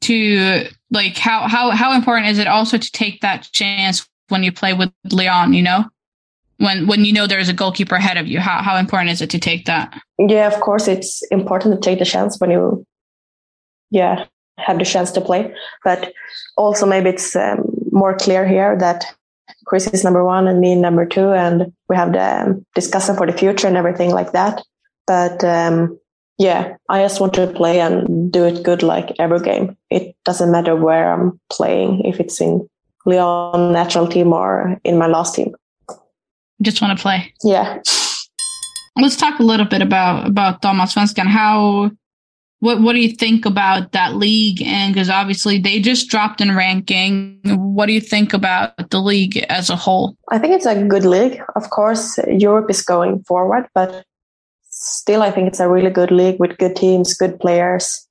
to 0.01 0.67
like, 0.91 1.17
how 1.17 1.47
how 1.47 1.71
how 1.71 1.93
important 1.93 2.27
is 2.27 2.39
it 2.39 2.47
also 2.47 2.77
to 2.77 2.91
take 2.91 3.21
that 3.21 3.47
chance 3.53 4.07
when 4.29 4.43
you 4.43 4.51
play 4.51 4.73
with 4.73 4.91
Lyon? 5.11 5.53
You 5.53 5.63
know, 5.63 5.85
when 6.57 6.87
when 6.87 7.05
you 7.05 7.13
know 7.13 7.27
there's 7.27 7.49
a 7.49 7.53
goalkeeper 7.53 7.95
ahead 7.95 8.17
of 8.17 8.27
you, 8.27 8.39
how 8.39 8.61
how 8.61 8.77
important 8.77 9.11
is 9.11 9.21
it 9.21 9.29
to 9.31 9.39
take 9.39 9.65
that? 9.65 9.99
Yeah, 10.17 10.47
of 10.47 10.59
course, 10.59 10.87
it's 10.87 11.21
important 11.31 11.75
to 11.75 11.89
take 11.89 11.99
the 11.99 12.05
chance 12.05 12.39
when 12.39 12.51
you, 12.51 12.85
yeah, 13.91 14.25
have 14.57 14.77
the 14.77 14.85
chance 14.85 15.11
to 15.11 15.21
play. 15.21 15.53
But 15.83 16.13
also 16.57 16.85
maybe 16.85 17.09
it's 17.09 17.35
um, 17.35 17.63
more 17.91 18.15
clear 18.15 18.47
here 18.47 18.77
that 18.79 19.05
Chris 19.65 19.87
is 19.87 20.03
number 20.03 20.23
one 20.23 20.47
and 20.47 20.59
me 20.59 20.75
number 20.75 21.05
two, 21.05 21.31
and 21.31 21.71
we 21.89 21.95
have 21.95 22.13
the 22.13 22.41
um, 22.41 22.65
discussion 22.75 23.15
for 23.15 23.25
the 23.25 23.33
future 23.33 23.67
and 23.67 23.77
everything 23.77 24.11
like 24.11 24.31
that. 24.31 24.61
But 25.07 25.43
um, 25.43 25.99
yeah, 26.37 26.75
I 26.89 27.01
just 27.01 27.19
want 27.19 27.33
to 27.35 27.47
play 27.47 27.79
and 27.79 28.31
do 28.31 28.45
it 28.45 28.63
good 28.63 28.83
like 28.83 29.15
every 29.19 29.39
game. 29.39 29.77
It 29.89 30.15
doesn't 30.25 30.51
matter 30.51 30.75
where 30.75 31.11
I'm 31.13 31.39
playing, 31.51 32.05
if 32.05 32.19
it's 32.19 32.41
in 32.41 32.67
Lyon 33.05 33.71
natural 33.71 34.07
team 34.07 34.33
or 34.33 34.79
in 34.83 34.97
my 34.97 35.07
last 35.07 35.35
team. 35.35 35.55
I 35.89 35.95
just 36.61 36.81
want 36.81 36.97
to 36.97 37.01
play. 37.01 37.33
Yeah. 37.43 37.81
Let's 38.95 39.15
talk 39.15 39.39
a 39.39 39.43
little 39.43 39.65
bit 39.65 39.81
about 39.81 40.27
about 40.27 40.61
Damallsvenskan. 40.61 41.27
How 41.27 41.91
what 42.63 42.79
what 42.79 42.93
do 42.93 42.99
you 42.99 43.11
think 43.11 43.45
about 43.45 43.91
that 43.91 44.15
league? 44.15 44.61
And 44.61 44.93
because 44.93 45.09
obviously 45.09 45.59
they 45.59 45.81
just 45.81 46.07
dropped 46.07 46.39
in 46.39 46.55
ranking. 46.55 47.41
What 47.43 47.87
do 47.87 47.91
you 47.91 47.99
think 47.99 48.31
about 48.31 48.89
the 48.89 49.01
league 49.01 49.35
as 49.49 49.69
a 49.69 49.75
whole? 49.75 50.15
I 50.29 50.39
think 50.39 50.53
it's 50.53 50.65
a 50.65 50.81
good 50.81 51.03
league. 51.03 51.41
Of 51.57 51.69
course, 51.71 52.17
Europe 52.25 52.69
is 52.69 52.81
going 52.81 53.21
forward, 53.25 53.67
but 53.75 54.05
still, 54.69 55.21
I 55.21 55.29
think 55.29 55.49
it's 55.49 55.59
a 55.59 55.67
really 55.67 55.89
good 55.89 56.09
league 56.09 56.39
with 56.39 56.57
good 56.57 56.77
teams, 56.77 57.13
good 57.13 57.37
players. 57.37 58.07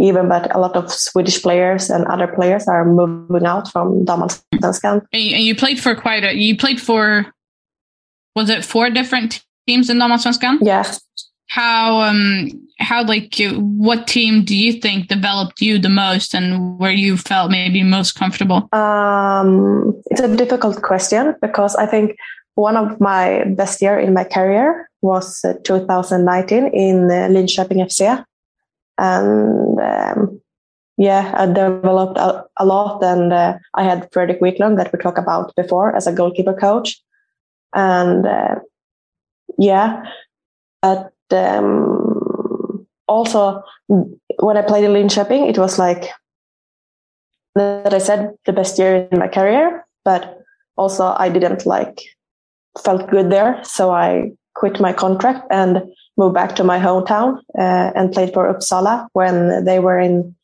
Even, 0.00 0.30
but 0.30 0.54
a 0.54 0.58
lot 0.58 0.76
of 0.76 0.90
Swedish 0.90 1.42
players 1.42 1.90
and 1.90 2.06
other 2.06 2.26
players 2.26 2.66
are 2.68 2.86
moving 2.86 3.44
out 3.44 3.70
from 3.70 4.06
Damallsvenskan. 4.06 5.04
And 5.12 5.44
you 5.44 5.54
played 5.54 5.78
for 5.78 5.94
quite 5.94 6.24
a. 6.24 6.34
You 6.34 6.56
played 6.56 6.80
for. 6.80 7.26
Was 8.34 8.48
it 8.48 8.64
four 8.64 8.88
different 8.88 9.44
teams 9.66 9.90
in 9.90 9.98
Damallsvenskan? 9.98 10.60
Yeah. 10.62 10.84
How 11.50 12.00
um 12.00 12.48
how 12.78 13.02
like 13.04 13.34
what 13.56 14.06
team 14.06 14.44
do 14.44 14.56
you 14.56 14.72
think 14.74 15.08
developed 15.08 15.60
you 15.60 15.80
the 15.80 15.88
most 15.88 16.32
and 16.32 16.78
where 16.78 16.92
you 16.92 17.16
felt 17.16 17.50
maybe 17.50 17.82
most 17.82 18.12
comfortable? 18.12 18.68
Um, 18.72 20.00
it's 20.12 20.20
a 20.20 20.36
difficult 20.36 20.80
question 20.82 21.34
because 21.42 21.74
i 21.74 21.86
think 21.86 22.16
one 22.54 22.76
of 22.76 23.00
my 23.00 23.42
best 23.56 23.82
year 23.82 23.98
in 23.98 24.14
my 24.14 24.22
career 24.22 24.88
was 25.02 25.44
uh, 25.44 25.54
2019 25.64 26.68
in 26.68 27.10
uh, 27.10 27.26
linköping 27.28 27.82
fc 27.88 28.24
and 28.98 29.80
um, 29.80 30.40
yeah 30.98 31.34
i 31.36 31.46
developed 31.46 32.16
a, 32.16 32.44
a 32.58 32.64
lot 32.64 33.02
and 33.02 33.32
uh, 33.32 33.58
i 33.74 33.82
had 33.82 34.08
fredrik 34.12 34.40
wiklund 34.40 34.76
that 34.76 34.92
we 34.92 35.00
talked 35.00 35.18
about 35.18 35.52
before 35.56 35.96
as 35.96 36.06
a 36.06 36.12
goalkeeper 36.12 36.54
coach. 36.54 37.00
And 37.74 38.24
uh, 38.26 38.56
yeah 39.58 40.02
but 40.82 41.12
um, 41.32 42.86
also 43.08 43.62
when 43.88 44.56
I 44.56 44.62
played 44.62 44.84
in 44.84 44.92
Linköping, 44.92 45.48
it 45.48 45.58
was 45.58 45.78
like 45.78 46.10
that 47.54 47.92
I 47.92 47.98
said 47.98 48.32
the 48.46 48.52
best 48.52 48.78
year 48.78 49.08
in 49.10 49.18
my 49.18 49.28
career, 49.28 49.84
but 50.04 50.38
also 50.76 51.14
I 51.18 51.28
didn't 51.28 51.66
like 51.66 52.00
felt 52.84 53.10
good 53.10 53.30
there, 53.30 53.62
so 53.64 53.90
I 53.90 54.32
quit 54.54 54.80
my 54.80 54.92
contract 54.92 55.46
and 55.50 55.82
moved 56.16 56.34
back 56.34 56.54
to 56.56 56.64
my 56.64 56.78
hometown 56.78 57.38
uh, 57.58 57.90
and 57.94 58.12
played 58.12 58.32
for 58.32 58.52
Uppsala 58.52 59.08
when 59.12 59.64
they 59.64 59.80
were 59.80 59.98
in 59.98 60.34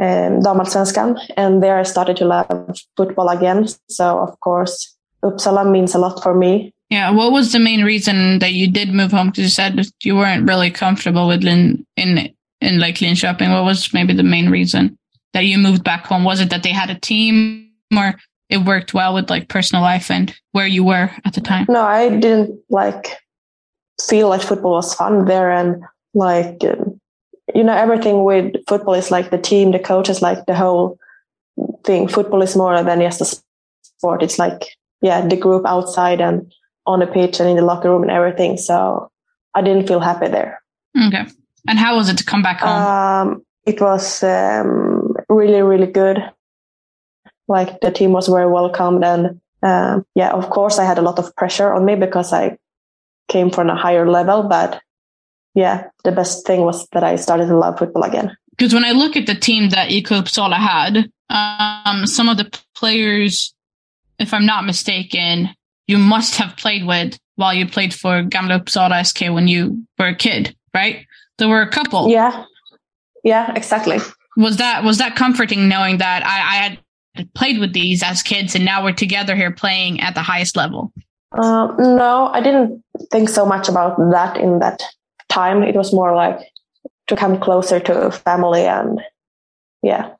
um, 0.00 0.40
Damallsvenskan, 0.42 1.20
and 1.36 1.62
there 1.62 1.78
I 1.78 1.84
started 1.84 2.16
to 2.16 2.24
love 2.24 2.48
football 2.96 3.28
again. 3.28 3.68
So 3.88 4.18
of 4.18 4.38
course, 4.40 4.96
Uppsala 5.22 5.70
means 5.70 5.94
a 5.94 5.98
lot 5.98 6.22
for 6.22 6.34
me 6.34 6.73
yeah. 6.94 7.10
What 7.10 7.32
was 7.32 7.50
the 7.50 7.58
main 7.58 7.82
reason 7.82 8.38
that 8.38 8.52
you 8.52 8.70
did 8.70 8.94
move 8.94 9.10
home? 9.10 9.30
Because 9.30 9.42
you 9.42 9.50
said 9.50 9.84
you 10.04 10.14
weren't 10.14 10.48
really 10.48 10.70
comfortable 10.70 11.26
with 11.26 11.42
Lin 11.42 11.84
in 11.96 12.32
in 12.60 12.74
Linköping 12.78 13.52
What 13.52 13.64
was 13.64 13.92
maybe 13.92 14.14
the 14.14 14.22
main 14.22 14.48
reason 14.48 14.96
that 15.32 15.44
you 15.44 15.58
moved 15.58 15.82
back 15.82 16.06
home? 16.06 16.22
Was 16.22 16.40
it 16.40 16.50
that 16.50 16.62
they 16.62 16.70
had 16.70 16.90
a 16.90 17.00
team, 17.00 17.68
or 17.96 18.14
it 18.48 18.58
worked 18.58 18.94
well 18.94 19.12
with 19.12 19.28
like 19.28 19.48
personal 19.48 19.82
life 19.82 20.08
and 20.08 20.32
where 20.52 20.68
you 20.68 20.84
were 20.84 21.10
at 21.24 21.34
the 21.34 21.40
time? 21.40 21.66
No, 21.68 21.82
I 21.82 22.10
didn't 22.10 22.60
like 22.70 23.18
feel 24.00 24.28
like 24.28 24.42
football 24.42 24.74
was 24.74 24.94
fun 24.94 25.24
there, 25.24 25.50
and 25.50 25.82
like 26.14 26.62
uh, 26.62 26.76
you 27.56 27.64
know 27.64 27.74
everything 27.74 28.22
with 28.22 28.54
football 28.68 28.94
is 28.94 29.10
like 29.10 29.30
the 29.30 29.38
team, 29.50 29.72
the 29.72 29.80
coaches, 29.80 30.22
like 30.22 30.46
the 30.46 30.54
whole 30.54 30.96
thing. 31.82 32.06
Football 32.06 32.42
is 32.42 32.54
more 32.54 32.80
than 32.84 33.00
just 33.00 33.20
a 33.20 33.42
sport. 33.82 34.22
It's 34.22 34.38
like 34.38 34.62
yeah, 35.02 35.26
the 35.26 35.36
group 35.36 35.66
outside 35.66 36.20
and 36.20 36.52
on 36.86 37.00
the 37.00 37.06
pitch 37.06 37.40
and 37.40 37.48
in 37.48 37.56
the 37.56 37.62
locker 37.62 37.90
room 37.90 38.02
and 38.02 38.10
everything. 38.10 38.56
So 38.56 39.10
I 39.54 39.62
didn't 39.62 39.86
feel 39.86 40.00
happy 40.00 40.28
there. 40.28 40.60
Okay. 41.06 41.24
And 41.66 41.78
how 41.78 41.96
was 41.96 42.08
it 42.08 42.18
to 42.18 42.24
come 42.24 42.42
back 42.42 42.60
home? 42.60 42.70
Um, 42.70 43.42
it 43.64 43.80
was 43.80 44.22
um, 44.22 45.14
really, 45.28 45.62
really 45.62 45.90
good. 45.90 46.18
Like 47.48 47.80
the 47.80 47.90
team 47.90 48.12
was 48.12 48.28
very 48.28 48.50
welcomed. 48.50 49.04
And 49.04 49.40
um, 49.62 50.04
yeah, 50.14 50.30
of 50.30 50.50
course, 50.50 50.78
I 50.78 50.84
had 50.84 50.98
a 50.98 51.02
lot 51.02 51.18
of 51.18 51.34
pressure 51.36 51.72
on 51.72 51.84
me 51.84 51.94
because 51.94 52.32
I 52.32 52.58
came 53.28 53.50
from 53.50 53.70
a 53.70 53.76
higher 53.76 54.08
level. 54.08 54.42
But 54.42 54.82
yeah, 55.54 55.88
the 56.04 56.12
best 56.12 56.46
thing 56.46 56.60
was 56.60 56.86
that 56.88 57.04
I 57.04 57.16
started 57.16 57.46
to 57.46 57.56
love 57.56 57.78
football 57.78 58.02
again. 58.02 58.36
Because 58.50 58.74
when 58.74 58.84
I 58.84 58.92
look 58.92 59.16
at 59.16 59.26
the 59.26 59.34
team 59.34 59.70
that 59.70 59.90
IK 59.90 60.08
Uppsala 60.08 60.56
had, 60.56 61.10
um, 61.30 62.06
some 62.06 62.28
of 62.28 62.36
the 62.36 62.50
players, 62.76 63.54
if 64.18 64.32
I'm 64.32 64.46
not 64.46 64.64
mistaken, 64.64 65.48
you 65.86 65.98
must 65.98 66.36
have 66.36 66.56
played 66.56 66.86
with 66.86 67.18
while 67.36 67.54
you 67.54 67.66
played 67.66 67.92
for 67.92 68.22
Gamla 68.22 68.62
Uppsala 68.62 69.04
SK 69.04 69.32
when 69.32 69.48
you 69.48 69.86
were 69.98 70.08
a 70.08 70.14
kid, 70.14 70.54
right? 70.72 71.06
There 71.38 71.48
were 71.48 71.62
a 71.62 71.70
couple. 71.70 72.08
Yeah. 72.08 72.44
Yeah, 73.22 73.52
exactly. 73.54 73.98
Was 74.36 74.58
that 74.58 74.84
was 74.84 74.98
that 74.98 75.16
comforting 75.16 75.68
knowing 75.68 75.98
that 75.98 76.24
I, 76.24 76.36
I 76.36 76.56
had 77.16 77.34
played 77.34 77.58
with 77.58 77.72
these 77.72 78.02
as 78.02 78.22
kids 78.22 78.54
and 78.54 78.64
now 78.64 78.84
we're 78.84 78.92
together 78.92 79.34
here 79.34 79.52
playing 79.52 80.00
at 80.00 80.14
the 80.14 80.22
highest 80.22 80.56
level? 80.56 80.92
Uh, 81.32 81.74
no, 81.78 82.30
I 82.32 82.40
didn't 82.40 82.82
think 83.10 83.28
so 83.28 83.44
much 83.44 83.68
about 83.68 83.96
that 84.12 84.36
in 84.36 84.60
that 84.60 84.82
time. 85.28 85.62
It 85.62 85.74
was 85.74 85.92
more 85.92 86.14
like 86.14 86.40
to 87.08 87.16
come 87.16 87.38
closer 87.40 87.80
to 87.80 88.10
family 88.10 88.66
and 88.66 89.00
yeah. 89.82 90.10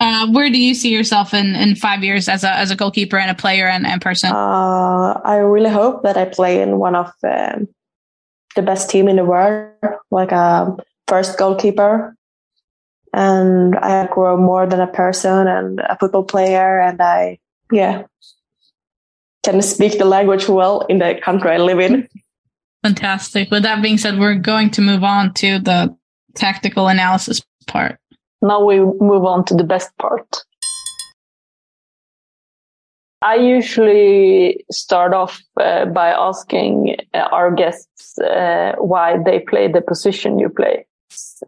Uh, 0.00 0.26
where 0.32 0.50
do 0.50 0.58
you 0.58 0.74
see 0.74 0.92
yourself 0.92 1.32
in, 1.32 1.54
in 1.54 1.76
five 1.76 2.02
years 2.02 2.28
as 2.28 2.44
a 2.44 2.50
as 2.50 2.70
a 2.70 2.76
goalkeeper 2.76 3.16
and 3.16 3.30
a 3.30 3.34
player 3.34 3.66
and, 3.68 3.86
and 3.86 4.00
person? 4.02 4.30
Uh, 4.30 5.20
I 5.24 5.36
really 5.36 5.70
hope 5.70 6.02
that 6.02 6.16
I 6.16 6.24
play 6.24 6.60
in 6.60 6.78
one 6.78 6.96
of 6.96 7.10
the, 7.22 7.68
the 8.56 8.62
best 8.62 8.90
team 8.90 9.08
in 9.08 9.16
the 9.16 9.24
world, 9.24 9.72
like 10.10 10.32
a 10.32 10.76
first 11.06 11.38
goalkeeper, 11.38 12.16
and 13.12 13.76
I 13.76 14.06
grow 14.08 14.36
more 14.36 14.66
than 14.66 14.80
a 14.80 14.88
person 14.88 15.46
and 15.46 15.80
a 15.80 15.96
football 15.98 16.24
player, 16.24 16.80
and 16.80 17.00
I 17.00 17.38
yeah 17.70 18.02
can 19.44 19.62
speak 19.62 19.98
the 19.98 20.04
language 20.04 20.48
well 20.48 20.80
in 20.88 20.98
the 20.98 21.20
country 21.22 21.50
I 21.50 21.58
live 21.58 21.78
in. 21.78 22.08
Fantastic. 22.82 23.50
With 23.50 23.62
that 23.62 23.82
being 23.82 23.98
said, 23.98 24.18
we're 24.18 24.34
going 24.34 24.70
to 24.72 24.82
move 24.82 25.04
on 25.04 25.32
to 25.34 25.58
the 25.58 25.96
tactical 26.34 26.88
analysis 26.88 27.42
part. 27.66 27.98
Now 28.44 28.62
we 28.62 28.78
move 28.78 29.24
on 29.24 29.46
to 29.46 29.54
the 29.54 29.64
best 29.64 29.96
part. 29.96 30.44
I 33.22 33.36
usually 33.36 34.62
start 34.70 35.14
off 35.14 35.40
uh, 35.58 35.86
by 35.86 36.10
asking 36.10 36.96
uh, 37.14 37.20
our 37.32 37.50
guests 37.50 38.18
uh, 38.18 38.74
why 38.76 39.16
they 39.24 39.40
play 39.40 39.72
the 39.72 39.80
position 39.80 40.38
you 40.38 40.50
play. 40.50 40.84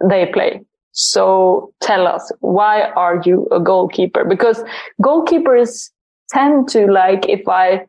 They 0.08 0.24
play. 0.32 0.62
So 0.92 1.70
tell 1.82 2.06
us, 2.06 2.32
why 2.40 2.84
are 2.92 3.20
you 3.26 3.46
a 3.52 3.60
goalkeeper? 3.60 4.24
Because 4.24 4.64
goalkeepers 5.02 5.90
tend 6.30 6.70
to 6.70 6.90
like, 6.90 7.28
if 7.28 7.46
I 7.46 7.84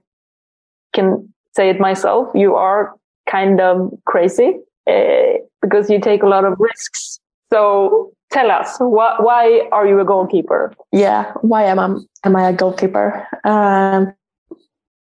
can 0.92 1.34
say 1.56 1.70
it 1.70 1.80
myself, 1.80 2.28
you 2.36 2.56
are 2.56 2.94
kind 3.32 3.62
of 3.62 3.90
crazy 4.06 4.58
uh, 4.86 5.40
because 5.62 5.90
you 5.90 6.02
take 6.02 6.24
a 6.24 6.28
lot 6.28 6.44
of 6.44 6.60
risks. 6.60 7.22
So 7.54 8.12
tell 8.31 8.51
us 8.51 8.77
wh- 8.77 9.19
why 9.19 9.67
are 9.72 9.88
you 9.88 10.00
a 10.00 10.05
goalkeeper 10.05 10.74
yeah 10.91 11.31
why 11.41 11.63
am 11.63 11.79
i 11.79 11.96
am 12.25 12.36
i 12.36 12.50
a 12.50 12.53
goalkeeper 12.53 13.27
um, 13.43 14.13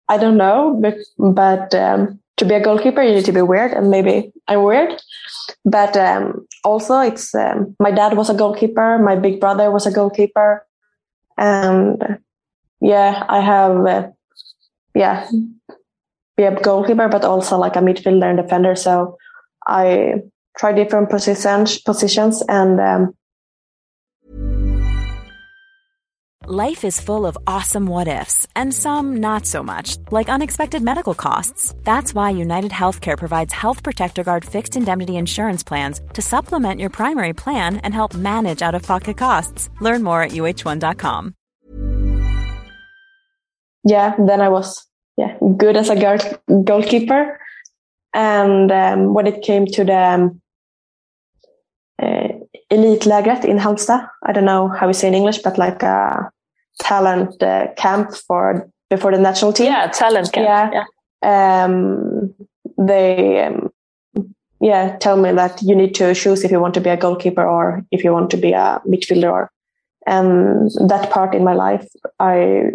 i 0.09 0.17
don't 0.17 0.37
know 0.37 0.77
but, 0.81 0.95
but 1.17 1.73
um, 1.75 2.19
to 2.37 2.45
be 2.45 2.53
a 2.53 2.63
goalkeeper 2.63 3.01
you 3.01 3.15
need 3.15 3.25
to 3.25 3.31
be 3.31 3.41
weird 3.41 3.71
and 3.71 3.89
maybe 3.89 4.31
i'm 4.47 4.63
weird 4.63 5.01
but 5.63 5.95
um, 5.97 6.45
also 6.63 6.99
it's 6.99 7.33
um, 7.35 7.75
my 7.79 7.91
dad 7.91 8.17
was 8.17 8.29
a 8.29 8.33
goalkeeper 8.33 8.97
my 8.99 9.15
big 9.15 9.39
brother 9.39 9.71
was 9.71 9.85
a 9.85 9.91
goalkeeper 9.91 10.65
and 11.37 12.19
yeah 12.81 13.25
i 13.29 13.39
have 13.39 13.85
uh, 13.85 14.07
yeah 14.93 15.27
be 16.37 16.43
a 16.43 16.59
goalkeeper, 16.61 17.07
but 17.07 17.23
also 17.23 17.57
like 17.57 17.75
a 17.75 17.79
midfielder 17.79 18.29
and 18.29 18.37
defender. 18.37 18.75
So 18.75 19.17
I 19.67 20.15
try 20.57 20.71
different 20.71 21.09
positions, 21.09 21.79
positions 21.79 22.43
and 22.47 22.79
um, 22.79 23.13
Life 26.47 26.83
is 26.83 27.01
full 27.01 27.25
of 27.25 27.39
awesome 27.47 27.87
what 27.87 28.07
ifs, 28.07 28.45
and 28.55 28.71
some 28.71 29.15
not 29.15 29.47
so 29.47 29.63
much, 29.63 29.97
like 30.11 30.29
unexpected 30.29 30.83
medical 30.83 31.15
costs. 31.15 31.73
That's 31.83 32.13
why 32.13 32.29
United 32.29 32.69
Healthcare 32.69 33.17
provides 33.17 33.51
Health 33.51 33.81
Protector 33.81 34.23
Guard 34.23 34.45
fixed 34.45 34.75
indemnity 34.75 35.15
insurance 35.15 35.63
plans 35.63 36.01
to 36.13 36.21
supplement 36.21 36.79
your 36.79 36.91
primary 36.91 37.33
plan 37.33 37.77
and 37.77 37.95
help 37.95 38.13
manage 38.13 38.61
out 38.61 38.75
of 38.75 38.83
pocket 38.83 39.17
costs. 39.17 39.71
Learn 39.81 40.03
more 40.03 40.21
at 40.21 40.33
uh1.com. 40.33 41.33
Yeah, 43.83 44.13
then 44.19 44.39
I 44.39 44.49
was 44.49 44.85
yeah 45.17 45.37
good 45.57 45.75
as 45.75 45.89
a 45.89 45.99
guard, 45.99 46.21
goalkeeper, 46.63 47.39
and 48.13 48.71
um, 48.71 49.15
when 49.15 49.25
it 49.25 49.41
came 49.41 49.65
to 49.65 49.83
the 49.83 49.97
um, 49.97 50.41
uh, 52.01 52.29
elitlägret 52.69 53.45
in 53.45 53.59
Halmstad, 53.59 54.09
I 54.21 54.33
don't 54.33 54.45
know 54.45 54.67
how 54.67 54.87
we 54.87 54.93
say 54.93 55.07
in 55.07 55.13
English, 55.13 55.41
but 55.43 55.57
like 55.57 55.83
a 55.83 56.31
talent 56.79 57.41
uh, 57.43 57.67
camp 57.75 58.15
for 58.27 58.69
before 58.89 59.11
the 59.11 59.21
national 59.21 59.53
team. 59.53 59.67
Yeah, 59.67 59.87
talent 59.87 60.31
camp. 60.31 60.47
Yeah. 60.47 60.71
yeah. 60.73 60.85
Um, 61.63 62.33
they 62.77 63.45
um, 63.45 63.69
yeah 64.59 64.97
tell 64.99 65.17
me 65.17 65.31
that 65.31 65.61
you 65.61 65.75
need 65.75 65.95
to 65.95 66.13
choose 66.13 66.43
if 66.43 66.51
you 66.51 66.59
want 66.59 66.73
to 66.73 66.81
be 66.81 66.89
a 66.89 66.97
goalkeeper 66.97 67.45
or 67.45 67.83
if 67.91 68.03
you 68.03 68.11
want 68.11 68.29
to 68.31 68.37
be 68.37 68.51
a 68.53 68.81
midfielder. 68.85 69.31
Or, 69.31 69.51
and 70.07 70.69
that 70.87 71.09
part 71.09 71.33
in 71.33 71.43
my 71.43 71.53
life, 71.53 71.87
I 72.19 72.71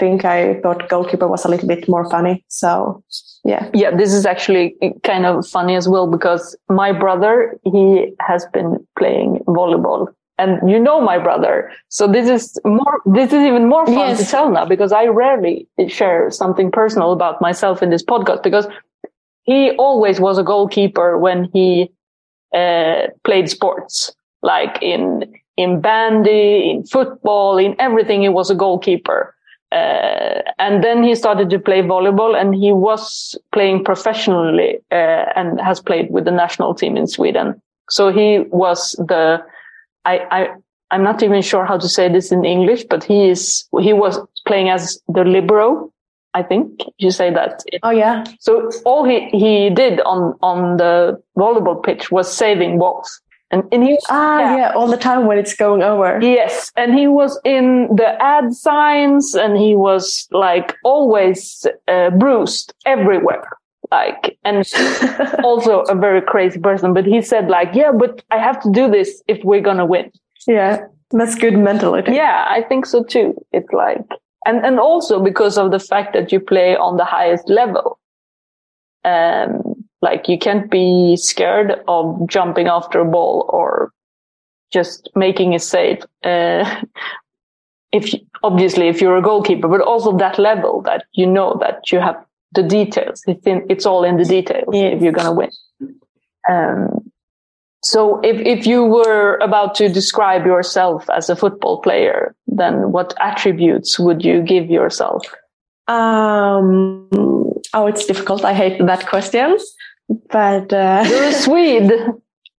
think 0.00 0.24
I 0.24 0.60
thought 0.62 0.88
goalkeeper 0.88 1.28
was 1.28 1.44
a 1.44 1.48
little 1.48 1.68
bit 1.68 1.88
more 1.88 2.10
funny. 2.10 2.44
So 2.48 3.04
yeah. 3.44 3.70
Yeah, 3.72 3.90
this 3.96 4.12
is 4.12 4.26
actually 4.26 4.74
kind 5.02 5.24
of 5.24 5.46
funny 5.46 5.74
as 5.76 5.88
well 5.88 6.06
because 6.06 6.56
my 6.68 6.92
brother, 6.92 7.58
he 7.64 8.12
has 8.20 8.46
been 8.52 8.84
playing 8.98 9.40
volleyball 9.46 10.08
and 10.38 10.70
you 10.70 10.78
know 10.78 11.00
my 11.00 11.18
brother. 11.18 11.70
So 11.88 12.06
this 12.06 12.28
is 12.28 12.58
more, 12.64 13.00
this 13.06 13.32
is 13.32 13.42
even 13.42 13.68
more 13.68 13.86
fun 13.86 14.10
yes. 14.10 14.18
to 14.18 14.24
tell 14.26 14.50
now 14.50 14.66
because 14.66 14.92
I 14.92 15.06
rarely 15.06 15.68
share 15.88 16.30
something 16.30 16.70
personal 16.70 17.12
about 17.12 17.40
myself 17.40 17.82
in 17.82 17.90
this 17.90 18.02
podcast 18.02 18.42
because 18.42 18.66
he 19.42 19.70
always 19.72 20.20
was 20.20 20.38
a 20.38 20.42
goalkeeper 20.42 21.18
when 21.18 21.48
he 21.52 21.90
uh, 22.54 23.08
played 23.24 23.48
sports, 23.48 24.12
like 24.42 24.78
in, 24.82 25.32
in 25.56 25.80
bandy, 25.80 26.70
in 26.70 26.84
football, 26.84 27.58
in 27.58 27.74
everything. 27.78 28.22
He 28.22 28.28
was 28.28 28.50
a 28.50 28.54
goalkeeper. 28.54 29.34
Uh, 29.72 30.42
and 30.58 30.82
then 30.82 31.04
he 31.04 31.14
started 31.14 31.48
to 31.50 31.58
play 31.58 31.80
volleyball 31.80 32.34
and 32.40 32.54
he 32.54 32.72
was 32.72 33.36
playing 33.52 33.84
professionally, 33.84 34.78
uh, 34.90 35.24
and 35.36 35.60
has 35.60 35.80
played 35.80 36.10
with 36.10 36.24
the 36.24 36.30
national 36.32 36.74
team 36.74 36.96
in 36.96 37.06
Sweden. 37.06 37.60
So 37.88 38.10
he 38.10 38.40
was 38.50 38.92
the, 38.98 39.42
I, 40.04 40.18
I, 40.30 40.48
I'm 40.90 41.04
not 41.04 41.22
even 41.22 41.42
sure 41.42 41.64
how 41.64 41.78
to 41.78 41.88
say 41.88 42.08
this 42.08 42.32
in 42.32 42.44
English, 42.44 42.84
but 42.84 43.04
he 43.04 43.28
is, 43.28 43.68
he 43.80 43.92
was 43.92 44.18
playing 44.46 44.70
as 44.70 45.00
the 45.08 45.22
libero. 45.24 45.92
I 46.34 46.42
think 46.42 46.80
you 46.98 47.10
say 47.10 47.32
that. 47.32 47.64
Oh 47.82 47.90
yeah. 47.90 48.24
So 48.38 48.70
all 48.84 49.04
he, 49.04 49.28
he 49.30 49.70
did 49.70 50.00
on, 50.00 50.36
on 50.42 50.76
the 50.76 51.20
volleyball 51.36 51.82
pitch 51.82 52.10
was 52.10 52.32
saving 52.32 52.78
balls. 52.78 53.20
And, 53.52 53.64
and 53.72 53.82
he, 53.82 53.98
ah, 54.08 54.38
yeah. 54.38 54.56
yeah, 54.56 54.72
all 54.74 54.86
the 54.86 54.96
time 54.96 55.26
when 55.26 55.36
it's 55.36 55.54
going 55.54 55.82
over. 55.82 56.20
Yes. 56.22 56.70
And 56.76 56.96
he 56.96 57.08
was 57.08 57.38
in 57.44 57.88
the 57.96 58.20
ad 58.22 58.52
signs 58.52 59.34
and 59.34 59.56
he 59.56 59.74
was 59.74 60.28
like 60.30 60.76
always 60.84 61.66
uh, 61.88 62.10
bruised 62.10 62.72
everywhere 62.86 63.48
like 63.90 64.38
and 64.44 64.64
also 65.44 65.80
a 65.80 65.94
very 65.94 66.22
crazy 66.22 66.58
person 66.58 66.92
but 66.94 67.04
he 67.04 67.20
said 67.20 67.48
like 67.48 67.74
yeah 67.74 67.90
but 67.90 68.22
i 68.30 68.38
have 68.38 68.60
to 68.60 68.70
do 68.70 68.88
this 68.90 69.22
if 69.26 69.42
we're 69.42 69.60
gonna 69.60 69.86
win 69.86 70.10
yeah 70.46 70.80
that's 71.10 71.34
good 71.34 71.54
mentality 71.54 72.12
yeah 72.12 72.46
i 72.48 72.62
think 72.62 72.86
so 72.86 73.02
too 73.02 73.34
it's 73.52 73.72
like 73.72 74.04
and 74.46 74.64
and 74.64 74.78
also 74.78 75.20
because 75.20 75.58
of 75.58 75.70
the 75.70 75.78
fact 75.78 76.12
that 76.12 76.30
you 76.30 76.38
play 76.38 76.76
on 76.76 76.96
the 76.96 77.04
highest 77.04 77.48
level 77.48 77.98
um 79.04 79.69
like 80.02 80.28
you 80.28 80.38
can't 80.38 80.70
be 80.70 81.16
scared 81.16 81.80
of 81.88 82.28
jumping 82.28 82.66
after 82.66 83.00
a 83.00 83.04
ball 83.04 83.46
or 83.48 83.92
just 84.72 85.10
making 85.14 85.54
a 85.54 85.58
save 85.58 86.02
uh, 86.24 86.82
if 87.92 88.12
you, 88.12 88.20
obviously 88.42 88.88
if 88.88 89.00
you're 89.00 89.16
a 89.16 89.22
goalkeeper 89.22 89.68
but 89.68 89.80
also 89.80 90.16
that 90.16 90.38
level 90.38 90.80
that 90.82 91.04
you 91.12 91.26
know 91.26 91.58
that 91.60 91.90
you 91.90 91.98
have 91.98 92.24
the 92.52 92.62
details. 92.62 93.22
It's 93.26 93.46
in, 93.46 93.66
it's 93.68 93.86
all 93.86 94.04
in 94.04 94.16
the 94.16 94.24
details 94.24 94.68
if 94.72 95.02
you're 95.02 95.12
to 95.12 95.32
win. 95.32 95.50
Um, 96.48 97.10
so 97.82 98.20
if, 98.20 98.38
if 98.40 98.66
you 98.66 98.84
were 98.84 99.38
about 99.38 99.74
to 99.76 99.88
describe 99.88 100.44
yourself 100.44 101.08
as 101.10 101.30
a 101.30 101.36
football 101.36 101.80
player, 101.80 102.34
then 102.46 102.92
what 102.92 103.14
attributes 103.20 103.98
would 103.98 104.24
you 104.24 104.42
give 104.42 104.68
yourself? 104.68 105.24
Um, 105.88 107.08
oh, 107.72 107.86
it's 107.86 108.04
difficult. 108.04 108.44
I 108.44 108.52
hate 108.52 108.84
that 108.84 109.06
question, 109.06 109.56
but, 110.30 110.72
uh... 110.72 111.04
you're 111.08 111.24
a 111.24 111.32
Swede. 111.32 111.92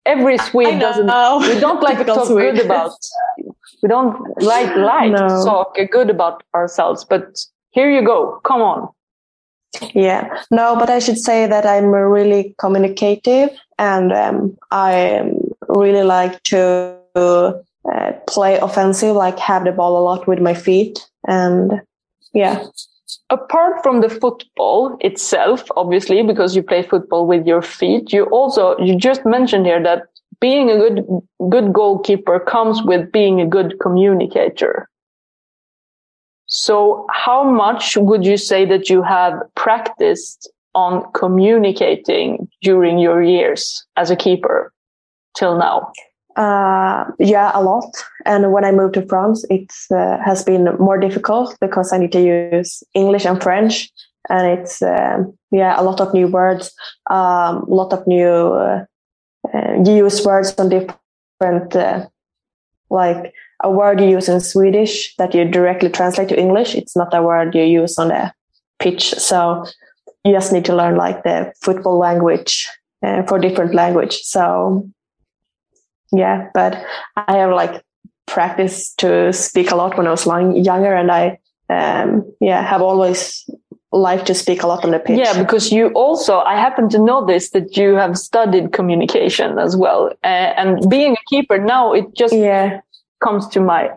Every 0.07 0.39
Swede 0.49 0.81
doesn't, 0.81 1.07
we 1.07 1.61
don't 1.61 1.83
like 1.83 1.99
to 1.99 2.05
talk 2.05 2.27
Swede. 2.27 2.57
good 2.57 2.65
about, 2.65 2.93
we 3.83 3.89
don't 3.89 4.19
like, 4.43 4.75
like 4.77 5.13
no. 5.13 5.29
to 5.29 5.45
talk 5.45 5.77
good 5.91 6.11
about 6.11 6.43
ourselves, 6.55 7.05
but 7.05 7.39
here 7.71 7.91
you 7.91 8.05
go. 8.05 8.41
Come 8.45 8.63
on. 8.63 8.89
Yeah, 9.95 10.43
no, 10.51 10.75
but 10.77 10.91
I 10.91 10.99
should 10.99 11.19
say 11.19 11.47
that 11.47 11.65
I'm 11.65 11.87
really 11.87 12.57
communicative 12.59 13.51
and 13.79 14.13
um, 14.13 14.59
I 14.73 15.31
really 15.69 16.03
like 16.03 16.43
to 16.45 16.99
uh, 17.15 17.53
play 18.27 18.59
offensive, 18.59 19.15
like 19.17 19.39
have 19.39 19.65
the 19.65 19.73
ball 19.73 19.99
a 19.99 20.03
lot 20.03 20.27
with 20.27 20.41
my 20.41 20.55
feet. 20.55 20.99
And 21.27 21.81
yeah. 22.33 22.65
Apart 23.31 23.83
from 23.83 24.01
the 24.01 24.09
football 24.09 24.97
itself, 25.01 25.65
obviously, 25.77 26.23
because 26.23 26.55
you 26.55 26.63
play 26.63 26.83
football 26.83 27.27
with 27.27 27.47
your 27.47 27.63
feet, 27.63 28.13
you 28.13 28.25
also, 28.27 28.79
you 28.79 28.97
just 28.97 29.25
mentioned 29.25 29.67
here 29.67 29.83
that 29.83 30.03
being 30.41 30.71
a 30.71 30.77
good, 30.77 31.07
good 31.49 31.73
goalkeeper 31.73 32.41
comes 32.41 32.83
with 32.83 33.11
being 33.13 33.41
a 33.41 33.47
good 33.47 33.79
communicator. 33.81 34.89
So 36.47 37.07
how 37.13 37.45
much 37.45 37.97
would 37.97 38.25
you 38.25 38.37
say 38.37 38.65
that 38.67 38.91
you 38.91 39.03
have 39.03 39.35
practiced 39.55 40.51
on 40.75 41.05
communicating 41.13 42.49
during 42.63 42.99
your 42.99 43.23
years 43.23 43.85
as 43.97 44.11
a 44.11 44.17
keeper 44.17 44.73
till 45.37 45.57
now? 45.57 45.93
Uh, 46.37 47.05
yeah, 47.19 47.51
a 47.55 47.63
lot. 47.63 47.91
And 48.25 48.53
when 48.53 48.65
I 48.65 48.73
moved 48.73 48.95
to 48.95 49.07
France, 49.07 49.45
it 49.51 49.71
uh, 49.91 50.19
has 50.25 50.45
been 50.45 50.77
more 50.79 50.99
difficult 50.99 51.57
because 51.61 51.93
I 51.93 51.99
need 51.99 52.13
to 52.13 52.23
use 52.23 52.83
English 52.95 53.27
and 53.27 53.43
French. 53.43 53.91
And 54.29 54.59
it's, 54.59 54.81
uh, 54.81 55.25
yeah, 55.51 55.81
a 55.81 55.83
lot 55.83 56.01
of 56.01 56.15
new 56.15 56.29
words, 56.29 56.73
um, 57.11 57.65
a 57.65 57.75
lot 57.75 57.93
of 57.93 58.07
new, 58.07 58.29
uh, 58.29 58.85
uh, 59.53 59.83
use 59.85 60.25
words 60.25 60.55
on 60.59 60.69
different, 60.69 61.75
uh, 61.75 62.07
like 62.91 63.33
a 63.63 63.71
word 63.71 64.01
you 64.01 64.07
use 64.07 64.29
in 64.29 64.41
Swedish 64.41 65.15
that 65.17 65.35
you 65.35 65.45
directly 65.45 65.89
translate 65.89 66.29
to 66.29 66.39
English. 66.39 66.75
It's 66.75 66.97
not 66.97 67.15
a 67.15 67.23
word 67.23 67.55
you 67.55 67.65
use 67.65 67.99
on 67.99 68.09
the 68.09 68.33
pitch. 68.79 69.11
So 69.15 69.65
you 70.25 70.33
just 70.33 70.53
need 70.53 70.65
to 70.67 70.77
learn 70.77 70.97
like 70.97 71.23
the 71.25 71.53
football 71.61 71.99
language 71.99 72.69
uh, 73.03 73.23
for 73.25 73.39
different 73.39 73.75
language. 73.75 74.21
So 74.23 74.89
yeah, 76.13 76.49
but 76.55 76.85
I 77.17 77.39
have 77.39 77.53
like 77.53 77.83
practiced 78.27 78.99
to 78.99 79.33
speak 79.33 79.71
a 79.71 79.77
lot 79.77 79.97
when 79.97 80.07
I 80.07 80.11
was 80.11 80.27
younger 80.27 80.95
and 80.95 81.11
I, 81.11 81.39
um, 81.69 82.31
yeah, 82.41 82.63
have 82.63 82.83
always 82.83 83.49
liked 83.93 84.27
to 84.27 84.35
speak 84.35 84.63
a 84.63 84.67
lot 84.67 84.85
on 84.85 84.93
the 84.93 85.01
pitch. 85.01 85.19
Yeah, 85.19 85.41
because 85.43 85.73
you 85.73 85.89
also, 85.89 86.39
I 86.41 86.55
happen 86.55 86.89
to 86.91 86.99
know 86.99 87.25
this, 87.27 87.51
that 87.51 87.77
you 87.77 87.95
have 87.95 88.17
studied 88.17 88.73
communication 88.73 89.59
as 89.59 89.77
well. 89.77 90.13
Uh, 90.23 90.53
and 90.57 90.89
being 90.89 91.13
a 91.15 91.25
keeper 91.29 91.59
now, 91.59 91.93
it 91.93 92.05
just 92.15 92.35
yeah 92.35 92.81
comes 93.21 93.47
to 93.49 93.61
my 93.61 93.91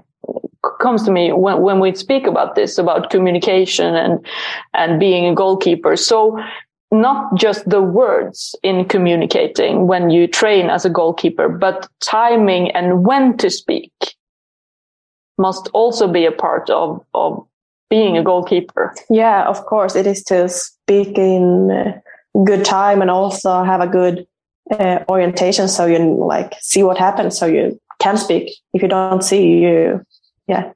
comes 0.80 1.04
to 1.04 1.12
me 1.12 1.32
when, 1.32 1.62
when 1.62 1.80
we 1.80 1.94
speak 1.96 2.26
about 2.28 2.56
this 2.56 2.78
about 2.78 3.10
communication 3.10 3.96
and 3.96 4.26
and 4.74 5.00
being 5.00 5.26
a 5.26 5.36
goalkeeper 5.36 5.96
so 5.96 6.40
not 6.94 7.36
just 7.36 7.68
the 7.70 7.82
words 7.82 8.56
in 8.64 8.86
communicating 8.86 9.88
when 9.88 10.10
you 10.10 10.28
train 10.28 10.70
as 10.70 10.86
a 10.86 10.90
goalkeeper 10.90 11.50
but 11.50 11.88
timing 12.00 12.72
and 12.72 13.06
when 13.06 13.36
to 13.38 13.50
speak 13.50 13.92
must 15.38 15.70
also 15.74 16.08
be 16.08 16.26
a 16.26 16.32
part 16.32 16.70
of 16.70 17.04
of 17.14 17.46
being 17.90 18.18
a 18.18 18.24
goalkeeper 18.24 18.94
yeah 19.10 19.48
of 19.48 19.66
course 19.66 19.96
it 19.96 20.08
is 20.08 20.24
to 20.24 20.48
speak 20.48 21.18
in 21.18 21.72
uh, 21.72 22.00
good 22.46 22.64
time 22.64 23.02
and 23.02 23.12
also 23.12 23.64
have 23.64 23.82
a 23.82 23.88
good 23.88 24.26
uh, 24.72 25.00
orientation 25.10 25.68
so 25.68 25.86
you 25.86 26.00
like 26.26 26.54
see 26.62 26.84
what 26.84 26.98
happens 26.98 27.38
so 27.38 27.46
you 27.46 27.80
can 28.04 28.18
speak. 28.18 28.52
If 28.74 28.82
you 28.82 28.88
don't 28.88 29.24
see, 29.24 29.60
you, 29.64 30.06
yeah, 30.48 30.72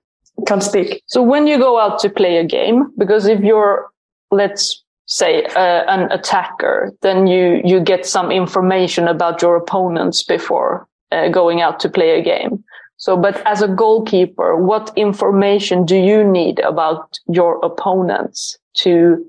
can't 0.47 0.63
speak. 0.63 1.03
So 1.07 1.21
when 1.21 1.45
you 1.45 1.57
go 1.57 1.79
out 1.79 1.99
to 1.99 2.09
play 2.09 2.37
a 2.37 2.45
game, 2.45 2.91
because 2.97 3.25
if 3.27 3.41
you're, 3.41 3.89
let's 4.31 4.83
say 5.07 5.45
uh, 5.55 5.83
an 5.87 6.11
attacker, 6.11 6.93
then 7.01 7.27
you 7.27 7.61
you 7.63 7.79
get 7.79 8.05
some 8.05 8.31
information 8.31 9.07
about 9.07 9.41
your 9.41 9.55
opponents 9.55 10.23
before 10.23 10.87
uh, 11.11 11.29
going 11.29 11.61
out 11.61 11.79
to 11.79 11.89
play 11.89 12.19
a 12.19 12.21
game. 12.21 12.63
So, 12.97 13.15
but 13.15 13.45
as 13.45 13.61
a 13.61 13.67
goalkeeper, 13.67 14.57
what 14.57 14.91
information 14.95 15.85
do 15.85 15.95
you 15.95 16.23
need 16.23 16.59
about 16.59 17.19
your 17.27 17.59
opponents 17.63 18.57
to 18.75 19.25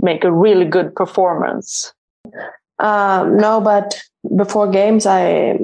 make 0.00 0.24
a 0.24 0.32
really 0.32 0.64
good 0.64 0.94
performance? 0.94 1.92
Um, 2.78 3.36
no, 3.36 3.60
but 3.60 4.02
before 4.34 4.70
games, 4.70 5.06
I 5.06 5.58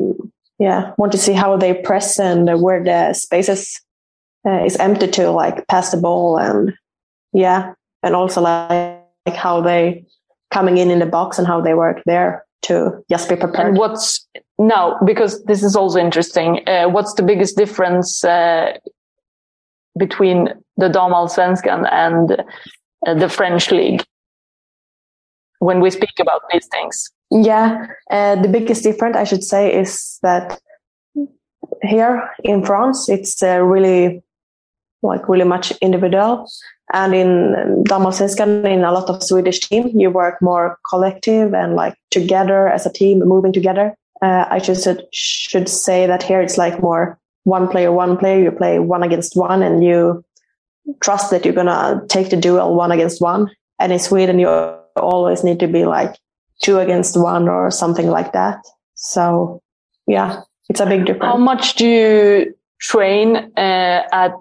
yeah 0.59 0.93
want 0.99 1.13
to 1.13 1.19
see 1.19 1.33
how 1.33 1.57
they 1.57 1.75
press 1.75 2.19
and 2.21 2.63
where 2.63 2.85
the 2.85 3.15
spaces 3.15 3.81
uh, 4.47 4.65
is 4.65 4.77
empty 4.77 5.09
to 5.09 5.31
like 5.31 5.67
pass 5.67 5.91
the 5.91 5.97
ball 5.97 6.39
and 6.39 6.75
yeah, 7.33 7.73
and 8.03 8.15
also 8.15 8.43
like, 8.43 8.69
like 9.27 9.37
how 9.37 9.61
they 9.61 10.05
coming 10.51 10.79
in 10.79 10.91
in 10.91 10.99
the 10.99 11.07
box 11.07 11.39
and 11.39 11.47
how 11.47 11.61
they 11.61 11.75
work 11.75 12.03
there 12.07 12.45
to 12.63 13.05
just 13.11 13.29
be 13.29 13.37
prepared. 13.37 13.69
And 13.69 13.79
what's 13.79 14.27
now 14.59 14.99
because 15.05 15.43
this 15.45 15.63
is 15.63 15.75
also 15.77 15.99
interesting. 15.99 16.61
Uh, 16.67 16.89
what's 16.89 17.15
the 17.15 17.23
biggest 17.23 17.57
difference 17.57 18.25
uh, 18.25 18.73
between 19.99 20.49
the 20.77 20.89
Damallsvenskan 20.89 21.91
and 21.93 22.45
uh, 23.07 23.15
the 23.15 23.29
French 23.29 23.71
league 23.71 24.05
when 25.59 25.81
we 25.81 25.91
speak 25.91 26.19
about 26.21 26.43
these 26.53 26.67
things? 26.67 27.11
Yeah, 27.31 27.87
uh, 28.11 28.37
the 28.37 28.49
biggest 28.49 28.83
difference 28.83 29.17
I 29.17 29.25
should 29.25 29.45
say 29.45 29.75
is 29.75 30.19
that 30.23 30.61
here 31.83 32.29
in 32.45 32.65
France 32.65 33.09
it's 33.09 33.43
uh, 33.43 33.61
really 33.61 34.23
like 35.03 35.29
really 35.29 35.45
much 35.45 35.73
individual. 35.81 36.49
And 36.93 37.15
in 37.15 37.85
Damallsvenskan, 37.89 38.67
in 38.67 38.85
a 38.85 38.93
lot 38.93 39.09
of 39.09 39.23
Swedish 39.23 39.61
team, 39.61 39.99
you 39.99 40.11
work 40.11 40.43
more 40.43 40.79
collective 40.89 41.55
and 41.55 41.75
like 41.75 41.97
together 42.11 42.69
as 42.69 42.85
a 42.85 42.93
team, 42.93 43.21
moving 43.21 43.53
together. 43.53 43.95
Uh, 44.21 44.47
I 44.51 44.59
just 44.59 44.85
should, 44.85 45.07
should 45.13 45.69
say 45.69 46.07
that 46.07 46.23
here 46.23 46.41
it's 46.41 46.59
like 46.59 46.83
more 46.83 47.19
one 47.45 47.67
player, 47.67 47.91
one 47.91 48.17
player. 48.17 48.43
You 48.43 48.53
play 48.53 48.79
one 48.79 49.03
against 49.03 49.37
one, 49.37 49.63
and 49.63 49.83
you 49.83 50.25
trust 51.01 51.31
that 51.31 51.45
you're 51.45 51.55
gonna 51.55 52.03
take 52.09 52.31
the 52.31 52.37
duel 52.37 52.75
one 52.75 52.93
against 52.93 53.21
one. 53.21 53.51
And 53.79 53.93
in 53.93 53.99
Sweden, 53.99 54.39
you 54.39 54.49
always 54.97 55.43
need 55.43 55.61
to 55.61 55.67
be 55.67 55.85
like 55.85 56.15
two 56.63 56.79
against 56.79 57.17
one 57.17 57.49
or 57.49 57.71
something 57.71 58.09
like 58.09 58.33
that. 58.33 58.63
So 58.95 59.61
yeah, 60.07 60.43
it's 60.69 60.81
a 60.81 60.87
big 60.87 61.07
difference. 61.07 61.25
How 61.25 61.37
much 61.37 61.75
do 61.75 61.89
you 61.89 62.55
train 62.83 63.37
uh, 63.57 64.03
at 64.13 64.35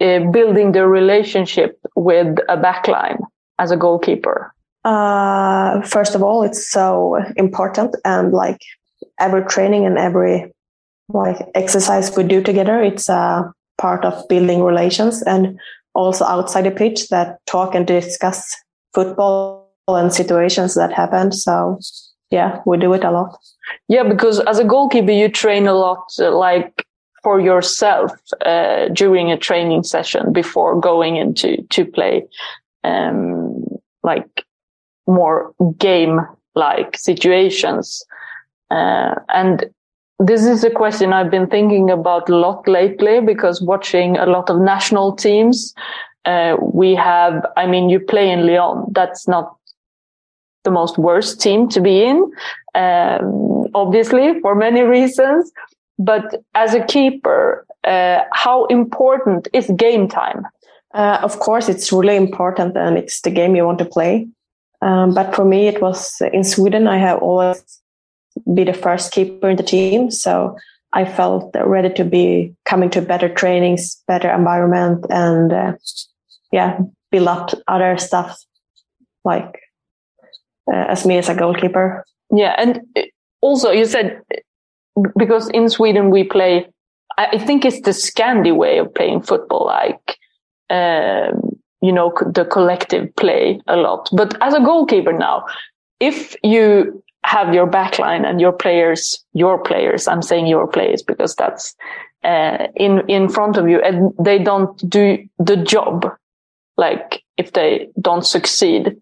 uh, 0.00 0.18
building 0.30 0.72
the 0.72 0.86
relationship 0.86 1.78
with 1.94 2.38
a 2.48 2.56
backline 2.56 3.18
as 3.58 3.70
a 3.70 3.76
goalkeeper? 3.76 4.52
Uh, 4.84 5.80
first 5.82 6.14
of 6.14 6.22
all, 6.22 6.42
it's 6.42 6.70
so 6.70 7.16
important, 7.36 7.96
and 8.04 8.32
like 8.32 8.60
every 9.18 9.44
training 9.44 9.86
and 9.86 9.96
every 9.96 10.52
like 11.08 11.38
exercise 11.54 12.14
we 12.16 12.24
do 12.24 12.42
together, 12.42 12.82
it's 12.82 13.08
a 13.08 13.50
part 13.78 14.04
of 14.04 14.28
building 14.28 14.62
relations, 14.62 15.22
and 15.22 15.58
also 15.94 16.24
outside 16.24 16.66
the 16.66 16.70
pitch 16.70 17.08
that 17.08 17.38
talk 17.46 17.74
and 17.74 17.86
discuss 17.86 18.56
football 18.92 19.70
and 19.88 20.12
situations 20.12 20.74
that 20.74 20.92
happen. 20.92 21.32
So 21.32 21.78
yeah, 22.30 22.60
we 22.66 22.76
do 22.76 22.92
it 22.92 23.04
a 23.04 23.10
lot. 23.10 23.38
Yeah, 23.88 24.02
because 24.02 24.40
as 24.40 24.58
a 24.58 24.64
goalkeeper, 24.64 25.12
you 25.12 25.28
train 25.28 25.66
a 25.66 25.74
lot, 25.74 26.04
uh, 26.18 26.36
like 26.36 26.84
for 27.24 27.40
yourself 27.40 28.12
uh, 28.44 28.88
during 28.92 29.32
a 29.32 29.36
training 29.36 29.82
session 29.82 30.32
before 30.32 30.78
going 30.78 31.16
into 31.16 31.60
to 31.70 31.84
play 31.84 32.22
um, 32.84 33.64
like 34.04 34.44
more 35.06 35.52
game 35.78 36.20
like 36.54 36.96
situations 36.96 38.04
uh, 38.70 39.14
and 39.30 39.64
this 40.18 40.44
is 40.44 40.62
a 40.64 40.70
question 40.70 41.12
I've 41.12 41.30
been 41.30 41.48
thinking 41.48 41.90
about 41.90 42.28
a 42.28 42.36
lot 42.36 42.66
lately 42.68 43.20
because 43.20 43.60
watching 43.60 44.16
a 44.16 44.26
lot 44.26 44.48
of 44.48 44.60
national 44.60 45.16
teams, 45.16 45.74
uh, 46.24 46.56
we 46.60 46.94
have, 46.94 47.44
I 47.56 47.66
mean, 47.66 47.90
you 47.90 48.00
play 48.00 48.30
in 48.30 48.46
Lyon. 48.46 48.86
That's 48.92 49.26
not 49.26 49.56
the 50.62 50.70
most 50.70 50.98
worst 50.98 51.40
team 51.40 51.68
to 51.70 51.80
be 51.80 52.04
in, 52.04 52.30
um, 52.74 53.66
obviously 53.74 54.40
for 54.40 54.54
many 54.54 54.82
reasons. 54.82 55.52
But 55.98 56.42
as 56.54 56.74
a 56.74 56.84
keeper, 56.84 57.66
uh, 57.84 58.20
how 58.32 58.66
important 58.66 59.48
is 59.52 59.70
game 59.76 60.08
time? 60.08 60.46
Uh, 60.92 61.18
of 61.22 61.38
course, 61.40 61.68
it's 61.68 61.92
really 61.92 62.16
important 62.16 62.76
and 62.76 62.96
it's 62.96 63.20
the 63.20 63.30
game 63.30 63.56
you 63.56 63.64
want 63.64 63.78
to 63.78 63.84
play. 63.84 64.28
Um, 64.82 65.14
but 65.14 65.34
for 65.34 65.44
me, 65.44 65.66
it 65.66 65.80
was 65.80 66.20
in 66.32 66.44
Sweden, 66.44 66.86
I 66.86 66.98
have 66.98 67.20
always 67.20 67.62
be 68.54 68.64
the 68.64 68.74
first 68.74 69.12
keeper 69.12 69.48
in 69.48 69.56
the 69.56 69.62
team. 69.62 70.10
So 70.10 70.56
I 70.92 71.04
felt 71.04 71.54
ready 71.58 71.92
to 71.94 72.04
be 72.04 72.54
coming 72.64 72.90
to 72.90 73.02
better 73.02 73.28
trainings, 73.28 74.00
better 74.06 74.30
environment, 74.30 75.06
and 75.10 75.52
uh, 75.52 75.72
yeah, 76.52 76.78
build 77.10 77.28
up 77.28 77.50
other 77.66 77.98
stuff 77.98 78.38
like 79.24 79.60
uh, 80.72 80.86
as 80.88 81.04
me 81.04 81.18
as 81.18 81.28
a 81.28 81.34
goalkeeper. 81.34 82.04
Yeah, 82.30 82.54
and 82.58 82.80
also 83.40 83.70
you 83.70 83.86
said 83.86 84.20
because 85.16 85.48
in 85.50 85.68
Sweden 85.68 86.10
we 86.10 86.24
play, 86.24 86.66
I 87.18 87.38
think 87.38 87.64
it's 87.64 87.80
the 87.80 87.92
Scandi 87.92 88.54
way 88.54 88.78
of 88.78 88.94
playing 88.94 89.22
football, 89.22 89.66
like, 89.66 90.18
um, 90.70 91.56
you 91.80 91.92
know, 91.92 92.12
the 92.26 92.44
collective 92.44 93.14
play 93.16 93.60
a 93.66 93.76
lot. 93.76 94.08
But 94.12 94.40
as 94.42 94.54
a 94.54 94.60
goalkeeper 94.60 95.12
now, 95.12 95.46
if 96.00 96.34
you 96.42 97.02
have 97.24 97.54
your 97.54 97.66
backline 97.66 98.26
and 98.26 98.40
your 98.40 98.52
players, 98.52 99.24
your 99.32 99.58
players, 99.58 100.08
I'm 100.08 100.22
saying 100.22 100.46
your 100.46 100.66
players 100.66 101.02
because 101.02 101.34
that's, 101.36 101.74
uh, 102.22 102.66
in, 102.74 103.08
in 103.08 103.28
front 103.28 103.56
of 103.56 103.68
you 103.68 103.80
and 103.80 104.12
they 104.18 104.38
don't 104.38 104.76
do 104.88 105.18
the 105.38 105.56
job. 105.56 106.06
Like 106.76 107.22
if 107.36 107.52
they 107.52 107.88
don't 108.00 108.26
succeed, 108.26 108.96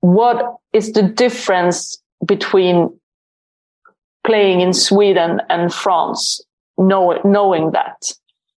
what 0.00 0.56
is 0.72 0.92
the 0.92 1.02
difference 1.02 2.02
between 2.26 2.90
playing 4.24 4.60
in 4.60 4.72
Sweden 4.72 5.40
and 5.48 5.72
France, 5.72 6.40
know, 6.78 7.20
knowing 7.24 7.72
that. 7.72 8.12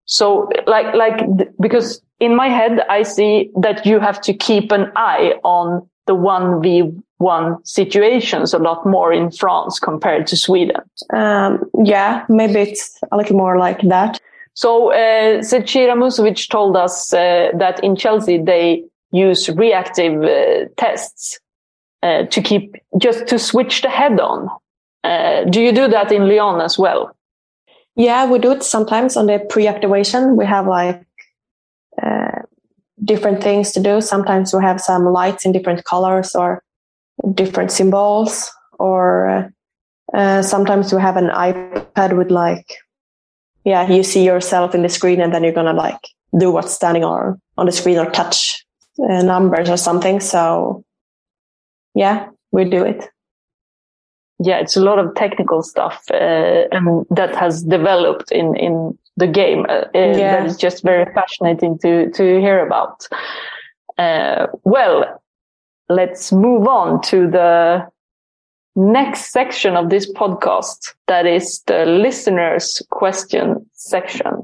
So 0.06 0.50
like, 0.68 0.94
like, 0.94 1.26
because 1.60 2.02
in 2.20 2.36
my 2.36 2.48
head, 2.48 2.82
I 2.90 3.04
see 3.04 3.50
that 3.60 3.86
you 3.86 4.00
have 4.00 4.22
to 4.22 4.34
keep 4.34 4.72
an 4.72 4.92
eye 4.96 5.34
on 5.44 5.88
the 6.06 6.16
1v1 6.16 7.68
situations 7.68 8.54
a 8.54 8.60
lot 8.60 8.86
more 8.86 9.12
in 9.12 9.32
France 9.32 9.80
compared 9.80 10.28
to 10.28 10.38
Sweden. 10.38 10.82
Um, 11.12 11.64
yeah, 11.84 12.26
maybe 12.30 12.60
it's 12.60 13.00
a 13.12 13.18
little 13.18 13.36
more 13.36 13.58
like 13.58 13.82
that. 13.82 14.20
So, 14.54 14.94
uh, 14.94 15.42
Zecira 15.42 15.96
Musovic 15.96 16.50
told 16.50 16.78
us 16.78 17.12
uh, 17.12 17.50
that 17.58 17.84
in 17.84 17.96
Chelsea 17.96 18.42
they 18.42 18.84
use 19.12 19.50
reactive 19.50 20.24
uh, 20.24 20.70
tests 20.78 21.40
uh, 22.04 22.24
to 22.26 22.42
keep, 22.42 22.76
just 22.98 23.28
to 23.28 23.40
switch 23.40 23.82
the 23.82 23.90
head 23.90 24.20
on. 24.20 24.50
Uh, 25.06 25.44
do 25.44 25.62
you 25.62 25.72
do 25.72 25.88
that 25.88 26.12
in 26.12 26.28
Lyon 26.28 26.62
as 26.62 26.80
well? 26.80 27.16
Yeah, 27.96 28.26
we 28.30 28.40
do 28.40 28.52
it 28.52 28.64
sometimes 28.64 29.16
on 29.16 29.28
the 29.28 29.40
pre-activation. 29.50 30.36
We 30.36 30.46
have 30.46 30.68
like 30.68 31.06
uh, 32.02 32.42
different 33.04 33.44
things 33.44 33.72
to 33.74 33.80
do. 33.80 34.02
Sometimes 34.02 34.54
we 34.54 34.64
have 34.64 34.82
some 34.82 35.06
lights 35.06 35.46
in 35.46 35.52
different 35.52 35.84
colors 35.84 36.36
or 36.36 36.64
different 37.34 37.72
symbols, 37.72 38.52
or 38.80 39.54
uh, 40.14 40.42
sometimes 40.42 40.92
we 40.92 41.00
have 41.00 41.18
an 41.18 41.30
iPad 41.30 42.18
with 42.18 42.32
like, 42.32 42.66
yeah, 43.64 43.88
you 43.88 44.04
see 44.04 44.26
yourself 44.26 44.74
in 44.74 44.82
the 44.82 44.90
screen 44.90 45.22
and 45.22 45.34
then 45.34 45.44
you're 45.44 45.54
gonna 45.54 45.74
like 45.74 46.02
do 46.38 46.52
what's 46.52 46.74
standing 46.74 47.04
on 47.04 47.40
on 47.58 47.68
the 47.68 47.72
screen 47.72 47.98
or 47.98 48.10
touch 48.10 48.66
uh, 49.00 49.22
numbers 49.22 49.70
or 49.70 49.78
something. 49.78 50.20
So, 50.20 50.84
yeah, 51.94 52.30
we 52.52 52.66
do 52.66 52.84
it 52.84 53.10
yeah, 54.40 54.58
it's 54.58 54.76
a 54.76 54.82
lot 54.82 55.00
of 55.00 55.16
technical 55.16 55.64
stuff 55.64 56.04
uh, 56.12 56.68
and 56.72 57.06
that 57.10 57.36
has 57.36 57.64
developed 57.64 58.32
in 58.32 58.56
in 58.56 58.98
the 59.18 59.28
game. 59.28 59.66
Uh, 59.70 59.86
yeah. 59.94 60.38
That 60.38 60.46
is 60.46 60.58
just 60.58 60.84
very 60.84 61.12
fascinating 61.14 61.80
to 61.80 62.12
to 62.12 62.24
hear 62.40 62.66
about. 62.66 63.08
Uh, 63.98 64.48
well, 64.64 65.22
let's 65.90 66.32
move 66.32 66.68
on 66.68 67.02
to 67.04 67.30
the 67.30 67.88
next 68.76 69.32
section 69.32 69.78
of 69.78 69.90
this 69.90 70.12
podcast. 70.12 70.94
That 71.08 71.26
is 71.26 71.62
the 71.68 71.86
listeners' 71.86 72.82
question 72.92 73.66
section. 73.74 74.44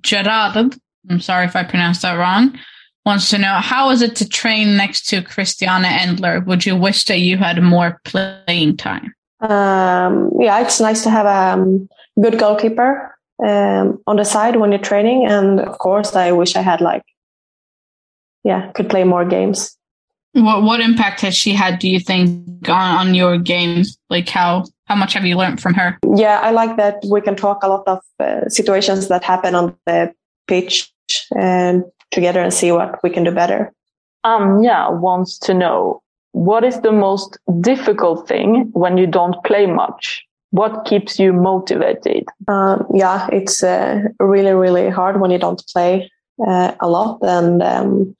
Gerard, 0.00 0.78
I'm 1.10 1.20
sorry 1.20 1.44
if 1.44 1.54
I 1.54 1.64
pronounced 1.64 2.02
that 2.02 2.14
wrong 2.14 2.58
wants 3.04 3.30
to 3.30 3.38
know 3.38 3.54
how 3.54 3.90
is 3.90 4.02
it 4.02 4.16
to 4.16 4.28
train 4.28 4.76
next 4.76 5.06
to 5.08 5.22
Christiane 5.22 5.84
Endler? 5.84 6.44
Would 6.46 6.66
you 6.66 6.76
wish 6.76 7.04
that 7.04 7.20
you 7.20 7.36
had 7.36 7.60
more 7.62 8.00
playing 8.04 8.76
time? 8.76 9.14
Um, 9.40 10.30
yeah, 10.38 10.60
it's 10.60 10.80
nice 10.80 11.02
to 11.02 11.10
have 11.10 11.26
a 11.26 11.60
um, 11.60 11.88
good 12.20 12.38
goalkeeper 12.38 13.16
um, 13.44 14.00
on 14.06 14.16
the 14.16 14.24
side 14.24 14.56
when 14.56 14.70
you're 14.70 14.80
training, 14.80 15.26
and 15.26 15.60
of 15.60 15.78
course, 15.78 16.14
I 16.14 16.30
wish 16.32 16.54
I 16.54 16.62
had 16.62 16.80
like, 16.80 17.02
yeah, 18.44 18.70
could 18.72 18.88
play 18.88 19.04
more 19.04 19.24
games. 19.24 19.76
What 20.34 20.62
what 20.62 20.80
impact 20.80 21.20
has 21.22 21.36
she 21.36 21.52
had? 21.52 21.78
Do 21.78 21.88
you 21.88 22.00
think 22.00 22.68
on, 22.68 23.08
on 23.08 23.14
your 23.14 23.36
game? 23.36 23.82
Like 24.08 24.28
how 24.28 24.64
how 24.86 24.94
much 24.94 25.12
have 25.14 25.26
you 25.26 25.36
learned 25.36 25.60
from 25.60 25.74
her? 25.74 25.98
Yeah, 26.14 26.40
I 26.40 26.52
like 26.52 26.76
that 26.76 27.02
we 27.10 27.20
can 27.20 27.36
talk 27.36 27.62
a 27.62 27.68
lot 27.68 27.82
of 27.86 28.00
uh, 28.20 28.48
situations 28.48 29.08
that 29.08 29.24
happen 29.24 29.54
on 29.54 29.76
the 29.86 30.14
pitch 30.46 30.92
and 31.36 31.84
together 32.12 32.40
and 32.40 32.54
see 32.54 32.70
what 32.72 33.02
we 33.02 33.10
can 33.10 33.24
do 33.24 33.32
better. 33.32 33.72
Anya 34.24 34.88
wants 34.90 35.38
to 35.40 35.54
know 35.54 36.02
what 36.32 36.64
is 36.64 36.80
the 36.80 36.92
most 36.92 37.38
difficult 37.60 38.26
thing 38.26 38.70
when 38.72 38.96
you 38.96 39.06
don't 39.06 39.42
play 39.44 39.66
much? 39.66 40.24
What 40.50 40.84
keeps 40.84 41.18
you 41.18 41.32
motivated? 41.32 42.24
Um, 42.48 42.86
yeah, 42.94 43.28
it's 43.32 43.62
uh, 43.62 44.02
really, 44.18 44.52
really 44.52 44.90
hard 44.90 45.20
when 45.20 45.30
you 45.30 45.38
don't 45.38 45.62
play 45.72 46.10
uh, 46.46 46.72
a 46.80 46.88
lot. 46.88 47.18
And 47.22 47.62
um, 47.62 48.16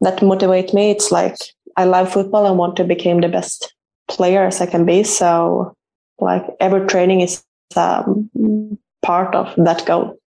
that 0.00 0.18
motivates 0.18 0.72
me. 0.72 0.90
It's 0.90 1.10
like 1.10 1.36
I 1.76 1.84
love 1.84 2.12
football 2.12 2.46
and 2.46 2.58
want 2.58 2.76
to 2.76 2.84
become 2.84 3.20
the 3.20 3.28
best 3.28 3.74
player 4.08 4.44
as 4.44 4.60
I 4.60 4.66
can 4.66 4.84
be. 4.84 5.02
So, 5.02 5.74
like 6.18 6.44
every 6.60 6.86
training 6.86 7.20
is 7.20 7.42
um, 7.76 8.30
part 9.02 9.34
of 9.34 9.52
that 9.56 9.84
goal. 9.84 10.18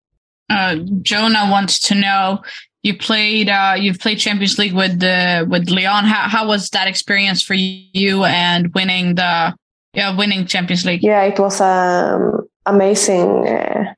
Uh, 0.49 0.77
Jonah 1.01 1.49
wants 1.49 1.79
to 1.79 1.95
know 1.95 2.39
you 2.83 2.97
played 2.97 3.49
uh, 3.49 3.75
you've 3.77 3.99
played 3.99 4.19
Champions 4.19 4.57
League 4.57 4.73
with 4.73 4.99
the 4.99 5.45
with 5.49 5.69
Lyon. 5.69 6.05
How 6.05 6.27
how 6.29 6.47
was 6.47 6.69
that 6.69 6.87
experience 6.87 7.41
for 7.41 7.55
you 7.55 8.23
and 8.23 8.73
winning 8.73 9.15
the 9.15 9.55
yeah 9.93 10.15
winning 10.15 10.45
Champions 10.45 10.85
League? 10.85 11.03
Yeah, 11.03 11.23
it 11.23 11.39
was 11.39 11.59
um, 11.59 12.47
amazing. 12.65 13.47
Uh, 13.47 13.93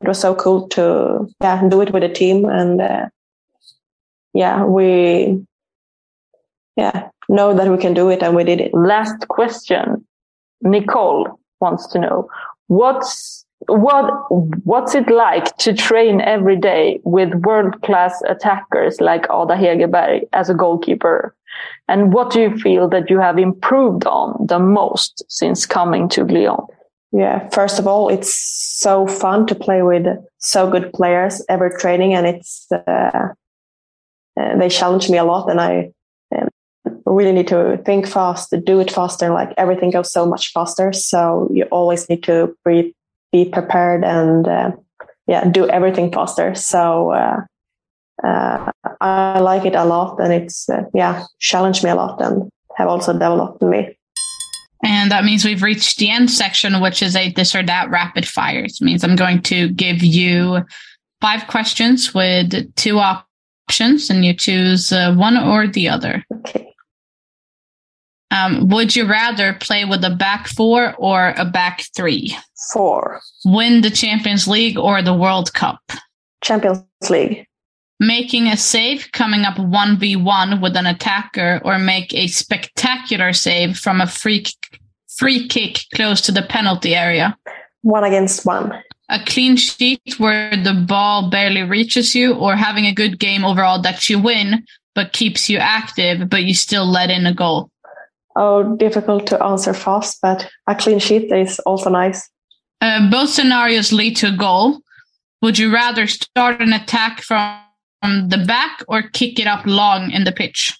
it 0.00 0.08
was 0.08 0.18
so 0.18 0.34
cool 0.34 0.68
to 0.68 1.28
yeah 1.42 1.68
do 1.68 1.80
it 1.80 1.92
with 1.92 2.02
a 2.02 2.08
team 2.08 2.46
and 2.46 2.80
uh, 2.80 3.06
yeah 4.32 4.64
we 4.64 5.44
yeah 6.76 7.08
know 7.28 7.54
that 7.54 7.70
we 7.70 7.78
can 7.78 7.94
do 7.94 8.08
it 8.10 8.22
and 8.22 8.34
we 8.34 8.44
did 8.44 8.60
it. 8.60 8.72
Last 8.74 9.28
question. 9.28 10.06
Nicole 10.62 11.38
wants 11.60 11.86
to 11.88 11.98
know 11.98 12.28
what's 12.66 13.39
what 13.68 14.10
what's 14.64 14.94
it 14.94 15.08
like 15.08 15.56
to 15.58 15.72
train 15.74 16.20
every 16.20 16.56
day 16.56 17.00
with 17.04 17.34
world 17.34 17.80
class 17.82 18.20
attackers 18.26 19.00
like 19.00 19.24
Ada 19.24 19.56
Hegerberg 19.56 20.22
as 20.32 20.48
a 20.48 20.54
goalkeeper? 20.54 21.34
And 21.88 22.12
what 22.12 22.30
do 22.30 22.40
you 22.40 22.56
feel 22.56 22.88
that 22.88 23.10
you 23.10 23.18
have 23.18 23.38
improved 23.38 24.06
on 24.06 24.46
the 24.46 24.58
most 24.58 25.24
since 25.28 25.66
coming 25.66 26.08
to 26.10 26.24
Lyon? 26.24 26.66
Yeah, 27.12 27.48
first 27.48 27.78
of 27.78 27.86
all, 27.86 28.08
it's 28.08 28.32
so 28.32 29.06
fun 29.06 29.46
to 29.48 29.54
play 29.54 29.82
with 29.82 30.06
so 30.38 30.70
good 30.70 30.92
players 30.92 31.44
every 31.48 31.70
training, 31.78 32.14
and 32.14 32.26
it's 32.26 32.66
uh, 32.70 33.28
uh 34.38 34.58
they 34.58 34.68
challenge 34.68 35.10
me 35.10 35.18
a 35.18 35.24
lot, 35.24 35.50
and 35.50 35.60
I 35.60 35.90
um, 36.34 36.48
really 37.04 37.32
need 37.32 37.48
to 37.48 37.78
think 37.84 38.06
fast, 38.06 38.54
do 38.64 38.78
it 38.78 38.92
faster. 38.92 39.30
Like 39.30 39.52
everything 39.58 39.90
goes 39.90 40.12
so 40.12 40.24
much 40.24 40.52
faster, 40.52 40.92
so 40.92 41.48
you 41.52 41.64
always 41.64 42.08
need 42.08 42.22
to 42.24 42.56
be 42.64 42.94
be 43.32 43.44
prepared 43.44 44.04
and 44.04 44.46
uh, 44.46 44.72
yeah, 45.26 45.44
do 45.48 45.68
everything 45.68 46.12
faster. 46.12 46.54
So 46.54 47.12
uh, 47.12 47.40
uh, 48.24 48.70
I 49.00 49.38
like 49.40 49.64
it 49.64 49.74
a 49.74 49.84
lot, 49.84 50.18
and 50.20 50.32
it's 50.32 50.68
uh, 50.68 50.82
yeah, 50.94 51.24
challenged 51.38 51.84
me 51.84 51.90
a 51.90 51.94
lot 51.94 52.20
and 52.20 52.50
have 52.76 52.88
also 52.88 53.12
developed 53.12 53.62
me. 53.62 53.96
And 54.82 55.10
that 55.10 55.24
means 55.24 55.44
we've 55.44 55.62
reached 55.62 55.98
the 55.98 56.10
end 56.10 56.30
section, 56.30 56.80
which 56.80 57.02
is 57.02 57.14
a 57.14 57.30
this 57.32 57.54
or 57.54 57.62
that 57.62 57.90
rapid 57.90 58.26
fire. 58.26 58.64
It 58.64 58.80
means 58.80 59.04
I'm 59.04 59.16
going 59.16 59.42
to 59.42 59.68
give 59.70 60.02
you 60.02 60.64
five 61.20 61.46
questions 61.46 62.14
with 62.14 62.74
two 62.76 62.98
options, 62.98 64.10
and 64.10 64.24
you 64.24 64.34
choose 64.34 64.90
uh, 64.90 65.14
one 65.14 65.36
or 65.36 65.66
the 65.66 65.88
other. 65.88 66.24
Okay. 66.32 66.69
Um, 68.30 68.68
would 68.68 68.94
you 68.94 69.08
rather 69.08 69.54
play 69.54 69.84
with 69.84 70.04
a 70.04 70.10
back 70.10 70.46
four 70.46 70.94
or 70.98 71.34
a 71.36 71.44
back 71.44 71.84
three? 71.96 72.36
Four. 72.72 73.20
Win 73.44 73.80
the 73.80 73.90
Champions 73.90 74.46
League 74.46 74.78
or 74.78 75.02
the 75.02 75.14
World 75.14 75.52
Cup? 75.52 75.80
Champions 76.42 76.84
League. 77.08 77.46
Making 77.98 78.46
a 78.46 78.56
save 78.56 79.10
coming 79.12 79.42
up 79.42 79.56
1v1 79.56 80.62
with 80.62 80.76
an 80.76 80.86
attacker 80.86 81.60
or 81.64 81.78
make 81.78 82.14
a 82.14 82.28
spectacular 82.28 83.32
save 83.32 83.76
from 83.76 84.00
a 84.00 84.06
free, 84.06 84.46
free 85.08 85.48
kick 85.48 85.80
close 85.94 86.20
to 86.22 86.32
the 86.32 86.42
penalty 86.42 86.94
area? 86.94 87.36
One 87.82 88.04
against 88.04 88.46
one. 88.46 88.72
A 89.10 89.22
clean 89.24 89.56
sheet 89.56 90.14
where 90.18 90.56
the 90.56 90.84
ball 90.86 91.30
barely 91.30 91.62
reaches 91.62 92.14
you 92.14 92.34
or 92.34 92.54
having 92.54 92.86
a 92.86 92.94
good 92.94 93.18
game 93.18 93.44
overall 93.44 93.82
that 93.82 94.08
you 94.08 94.20
win 94.20 94.64
but 94.94 95.12
keeps 95.12 95.50
you 95.50 95.58
active 95.58 96.28
but 96.30 96.44
you 96.44 96.54
still 96.54 96.86
let 96.86 97.10
in 97.10 97.26
a 97.26 97.34
goal? 97.34 97.69
Oh, 98.40 98.76
difficult 98.76 99.26
to 99.28 99.42
answer 99.42 99.74
fast, 99.74 100.18
but 100.22 100.48
a 100.66 100.74
clean 100.74 100.98
sheet 100.98 101.30
is 101.30 101.60
also 101.60 101.90
nice. 101.90 102.28
Uh, 102.80 103.10
both 103.10 103.28
scenarios 103.28 103.92
lead 103.92 104.16
to 104.16 104.28
a 104.28 104.36
goal. 104.36 104.80
Would 105.42 105.58
you 105.58 105.72
rather 105.72 106.06
start 106.06 106.60
an 106.60 106.72
attack 106.72 107.20
from, 107.20 107.60
the 108.02 108.42
back 108.46 108.82
or 108.88 109.02
kick 109.02 109.38
it 109.38 109.46
up 109.46 109.66
long 109.66 110.10
in 110.10 110.24
the 110.24 110.32
pitch? 110.32 110.74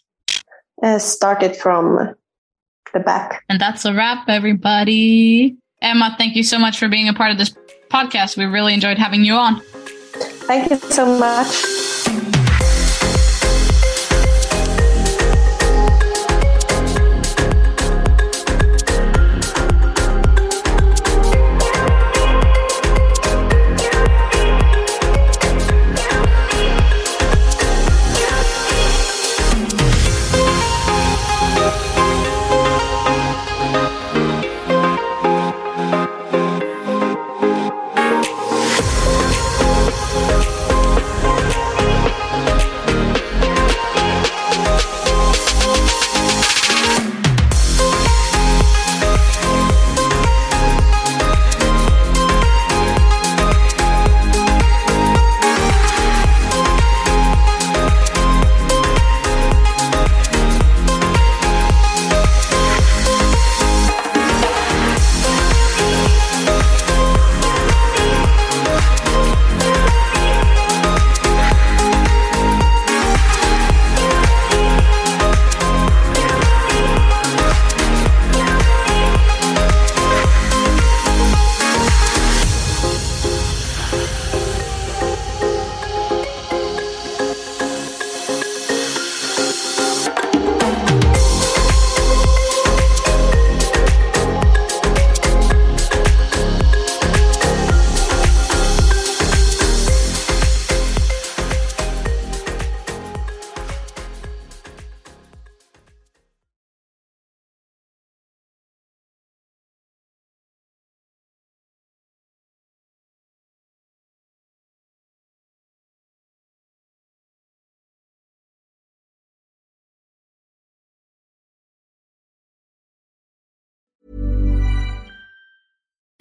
Uh, 0.83 0.99
start 0.99 1.43
it 1.43 1.55
from 1.55 2.15
the 2.95 3.01
back. 3.01 3.45
And 3.51 3.61
that's 3.61 3.85
a 3.85 3.93
wrap, 3.93 4.27
everybody. 4.27 5.59
Emma, 5.83 6.15
thank 6.17 6.35
you 6.35 6.43
so 6.43 6.59
much 6.59 6.79
for 6.79 6.89
being 6.89 7.09
a 7.09 7.15
part 7.15 7.31
of 7.31 7.37
this 7.37 7.55
podcast. 7.91 8.39
We 8.39 8.47
really 8.47 8.73
enjoyed 8.73 8.97
having 8.97 9.23
you 9.23 9.35
on. 9.35 9.61
Thank 10.49 10.71
you 10.71 10.79
so 10.79 11.19
much. 11.19 11.90